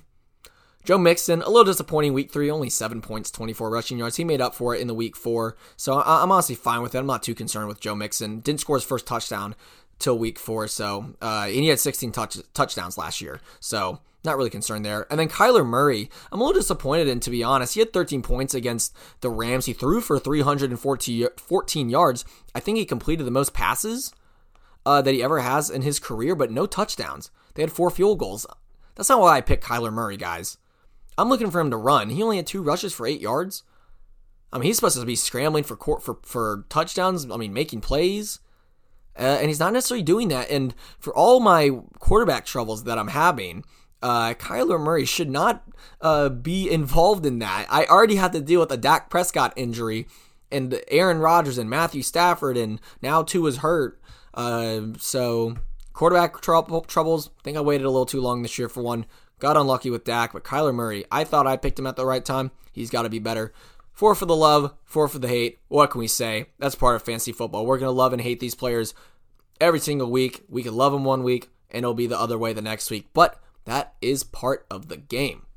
Joe 0.84 0.97
Mixon, 0.97 1.41
a 1.41 1.50
little 1.50 1.65
disappointing 1.65 2.13
week 2.13 2.32
three, 2.32 2.50
only 2.50 2.69
seven 2.69 3.02
points, 3.02 3.30
24 3.30 3.69
rushing 3.69 3.97
yards. 3.97 4.15
He 4.15 4.23
made 4.23 4.41
up 4.41 4.56
for 4.56 4.73
it 4.73 4.82
in 4.82 4.88
the 4.88 4.93
week 4.93 5.15
four. 5.15 5.58
So 5.76 6.02
I'm 6.02 6.32
honestly 6.32 6.56
fine 6.56 6.82
with 6.82 6.95
it. 6.95 7.00
I'm 7.00 7.06
not 7.06 7.23
too 7.23 7.36
concerned 7.36 7.67
with 7.67 7.82
Joe 7.82 7.93
Mixon. 7.93 8.39
Didn't 8.39 8.62
score 8.62 8.78
his 8.78 8.86
first 8.86 9.06
touchdown 9.06 9.54
till 10.00 10.17
week 10.17 10.39
four. 10.39 10.67
So, 10.67 11.13
uh, 11.21 11.43
and 11.47 11.56
he 11.56 11.67
had 11.67 11.80
16 11.80 12.12
touch, 12.13 12.38
touchdowns 12.54 12.97
last 12.97 13.19
year. 13.21 13.41
So 13.60 14.00
not 14.23 14.38
really 14.38 14.50
concerned 14.50 14.86
there. 14.86 15.06
And 15.10 15.19
then 15.19 15.28
Kyler 15.28 15.65
Murray, 15.65 16.10
I'm 16.32 16.39
a 16.39 16.43
little 16.43 16.60
disappointed 16.60 17.08
in, 17.08 17.19
to 17.19 17.30
be 17.30 17.43
honest. 17.43 17.73
He 17.73 17.82
had 17.82 17.93
13 17.93 18.21
points 18.21 18.54
against 18.54 18.95
the 19.19 19.30
Rams. 19.30 19.65
He 19.65 19.73
threw 19.73 20.02
for 20.02 20.19
314 20.19 21.89
yards. 21.89 22.26
I 22.56 22.60
think 22.60 22.78
he 22.78 22.86
completed 22.86 23.26
the 23.26 23.32
most 23.32 23.54
passes 23.54 24.13
uh, 24.86 25.02
that 25.02 25.13
he 25.13 25.21
ever 25.21 25.39
has 25.39 25.69
in 25.69 25.82
his 25.82 26.00
career, 26.00 26.34
but 26.34 26.50
no 26.50 26.65
touchdowns. 26.65 27.30
They 27.56 27.63
had 27.63 27.71
four 27.71 27.89
field 27.89 28.19
goals. 28.19 28.45
That's 28.98 29.10
not 29.10 29.22
why 29.22 29.38
I 29.38 29.42
picked 29.42 29.64
Kyler 29.64 29.94
Murray, 29.94 30.18
guys. 30.18 30.58
I'm 31.18 31.30
looking 31.30 31.52
for 31.52 31.62
him 31.62 31.72
to 31.72 31.78
run. 31.78 32.10
He 32.10 32.24
only 32.24 32.38
had 32.38 32.48
Tua 32.48 32.64
rushes 32.64 32.94
for 32.94 33.06
eight 33.08 33.22
yards. 33.22 33.64
I 34.52 34.58
mean, 34.58 34.66
he's 34.66 34.78
supposed 34.78 35.00
to 35.00 35.06
be 35.06 35.16
scrambling 35.16 35.64
for 35.64 35.76
court 35.76 36.04
for, 36.04 36.18
for 36.24 36.66
touchdowns. 36.70 37.30
I 37.30 37.38
mean, 37.38 37.54
making 37.54 37.82
plays. 37.82 38.40
Uh, 39.18 39.38
and 39.40 39.48
he's 39.48 39.60
not 39.60 39.74
necessarily 39.74 40.04
doing 40.04 40.28
that. 40.30 40.50
And 40.50 40.74
for 41.00 41.16
all 41.16 41.40
my 41.40 41.72
quarterback 42.00 42.46
troubles 42.46 42.84
that 42.84 42.98
I'm 42.98 43.10
having, 43.10 43.64
uh, 44.02 44.34
Kyler 44.34 44.80
Murray 44.80 45.06
should 45.06 45.30
not 45.30 45.64
uh, 46.02 46.30
be 46.30 46.70
involved 46.72 47.26
in 47.26 47.40
that. 47.40 47.68
I 47.70 47.86
already 47.86 48.16
had 48.16 48.32
to 48.34 48.42
deal 48.42 48.60
with 48.60 48.72
a 48.72 48.78
Dak 48.78 49.10
Prescott 49.10 49.54
injury 49.56 50.08
and 50.52 50.82
Aaron 50.90 51.20
Rodgers 51.20 51.58
and 51.58 51.70
Matthew 51.70 52.02
Stafford, 52.02 52.58
and 52.58 52.80
now 53.02 53.22
two 53.22 53.46
is 53.48 53.58
hurt. 53.58 54.00
Uh, 54.34 54.82
so 54.98 55.58
quarterback 55.98 56.40
trouble, 56.42 56.82
troubles. 56.82 57.32
I 57.40 57.42
think 57.42 57.58
I 57.58 57.62
waited 57.62 57.86
a 57.86 57.90
little 57.90 58.06
too 58.06 58.22
long 58.22 58.44
this 58.44 58.60
year 58.60 58.70
for 58.70 58.84
one. 58.84 59.08
Got 59.40 59.58
unlucky 59.58 59.90
with 59.90 60.04
Dak, 60.04 60.34
but 60.34 60.44
Kyler 60.44 60.74
Murray, 60.74 61.06
I 61.12 61.24
thought 61.24 61.48
I 61.48 61.58
picked 61.58 61.80
him 61.80 61.88
at 61.88 61.96
the 61.96 62.06
right 62.06 62.24
time. 62.24 62.52
He's 62.72 62.92
got 62.92 63.02
to 63.02 63.10
be 63.10 63.18
better. 63.18 63.52
Four 63.94 64.14
for 64.14 64.28
the 64.28 64.36
love, 64.36 64.76
four 64.84 65.08
for 65.08 65.18
the 65.18 65.28
hate. 65.28 65.58
What 65.70 65.90
can 65.90 65.98
we 65.98 66.08
say? 66.08 66.50
That's 66.60 66.76
part 66.76 66.96
of 66.96 67.02
fantasy 67.02 67.32
football. 67.32 67.66
We're 67.66 67.80
going 67.80 67.88
to 67.88 67.92
love 67.92 68.14
and 68.14 68.22
hate 68.22 68.40
these 68.40 68.54
players 68.54 68.94
every 69.60 69.80
single 69.80 70.12
week. 70.12 70.44
We 70.48 70.62
can 70.62 70.76
love 70.76 70.92
them 70.92 71.04
one 71.04 71.24
week, 71.24 71.50
and 71.72 71.84
it'll 71.84 71.96
be 71.96 72.06
the 72.06 72.20
other 72.20 72.38
way 72.38 72.54
the 72.54 72.62
next 72.62 72.92
week. 72.92 73.08
But 73.12 73.42
that 73.66 73.96
is 74.00 74.24
part 74.24 74.68
of 74.70 74.90
the 74.90 74.98
game. 74.98 75.48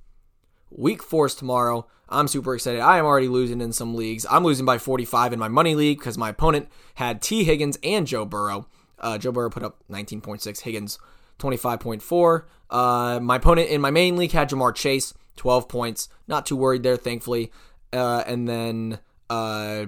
Week 0.71 1.03
four 1.03 1.27
is 1.27 1.35
tomorrow. 1.35 1.87
I'm 2.09 2.29
super 2.29 2.55
excited. 2.55 2.81
I 2.81 2.97
am 2.97 3.05
already 3.05 3.29
losing 3.29 3.61
in 3.61 3.75
some 3.75 3.95
leagues. 3.95 4.25
I'm 4.31 4.45
losing 4.45 4.65
by 4.65 4.79
45 4.79 5.35
in 5.35 5.39
my 5.39 5.49
money 5.49 5.75
league 5.75 5.99
because 5.99 6.17
my 6.17 6.31
opponent 6.31 6.69
had 6.95 7.21
T. 7.21 7.45
Higgins 7.45 7.77
and 7.85 8.07
Joe 8.07 8.25
Burrow. 8.25 8.69
Uh, 9.01 9.19
Joe 9.19 9.33
Burrow 9.33 9.51
put 9.51 9.63
up 9.63 9.83
19.6, 9.91 10.61
Higgins 10.61 10.99
25.4. 11.39 12.45
Uh, 12.69 13.21
my 13.21 13.37
opponent 13.37 13.69
in 13.71 13.81
my 13.81 13.91
main 13.91 14.17
league 14.17 14.33
had 14.33 14.51
Ja'Marr 14.51 14.75
Chase, 14.75 15.15
12 15.37 15.69
points. 15.69 16.09
Not 16.29 16.47
too 16.47 16.57
worried 16.57 16.83
there, 16.83 16.97
thankfully. 16.97 17.51
Uh, 17.93 18.23
and 18.27 18.49
then 18.49 18.99
uh, 19.29 19.87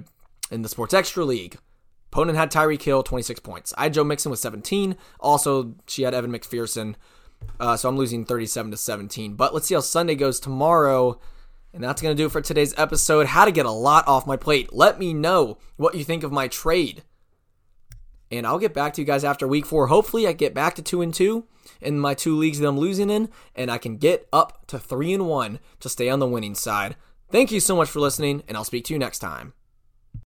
in 0.51 0.63
the 0.63 0.69
Sports 0.69 0.95
Extra 0.95 1.25
League, 1.25 1.59
opponent 2.11 2.39
had 2.39 2.51
Tyreek 2.51 2.83
Hill, 2.83 3.03
26 3.03 3.41
points. 3.41 3.75
I 3.77 3.85
had 3.85 3.95
Joe 3.95 4.05
Mixon 4.05 4.31
with 4.31 4.41
17. 4.41 4.97
Also, 5.21 5.75
she 5.87 6.03
had 6.03 6.15
Evan 6.15 6.33
McPherson 6.33 6.97
uh, 7.61 7.77
so 7.77 7.89
I'm 7.89 7.97
losing 7.97 8.25
37 8.25 8.71
to 8.71 8.77
17. 8.77 9.35
But 9.35 9.55
let's 9.55 9.67
see 9.67 9.75
how 9.75 9.81
Sunday 9.81 10.15
goes 10.15 10.41
tomorrow. 10.41 11.21
And 11.75 11.83
that's 11.83 12.03
going 12.03 12.15
to 12.15 12.21
do 12.21 12.27
it 12.27 12.33
for 12.33 12.41
today's 12.41 12.75
episode. 12.77 13.27
How 13.27 13.45
to 13.45 13.53
get 13.53 13.67
a 13.67 13.71
lot 13.71 14.07
off 14.07 14.27
my 14.27 14.37
plate. 14.37 14.73
Let 14.73 14.99
me 14.99 15.15
know 15.15 15.59
what 15.77 15.95
you 15.95 16.05
think 16.05 16.23
of 16.23 16.33
my 16.33 16.49
trade. 16.49 17.03
And 18.33 18.47
I'll 18.47 18.59
get 18.59 18.73
back 18.73 18.95
to 18.95 19.03
you 19.03 19.07
guys 19.07 19.25
after 19.25 19.47
week 19.47 19.67
four. 19.67 19.89
Hopefully, 19.89 20.27
I 20.27 20.33
get 20.33 20.55
back 20.55 20.75
to 20.77 20.83
two 20.83 21.03
and 21.03 21.13
two 21.13 21.45
in 21.81 22.01
my 22.01 22.15
two 22.15 22.37
leagues 22.37 22.59
that 22.59 22.67
I'm 22.67 22.79
losing 22.79 23.11
in, 23.11 23.29
and 23.55 23.71
I 23.71 23.77
can 23.77 23.99
get 23.99 24.27
up 24.33 24.67
to 24.69 24.79
three 24.79 25.13
and 25.13 25.29
one 25.29 25.61
to 25.81 25.91
stay 25.91 26.09
on 26.09 26.19
the 26.19 26.27
winning 26.27 26.55
side. 26.55 26.97
Thank 27.31 27.53
you 27.53 27.61
so 27.61 27.77
much 27.77 27.91
for 27.91 28.01
listening, 28.01 28.43
and 28.49 28.57
I'll 28.57 28.65
speak 28.65 28.87
to 28.87 28.95
you 28.95 28.99
next 28.99 29.19
time. 29.19 29.53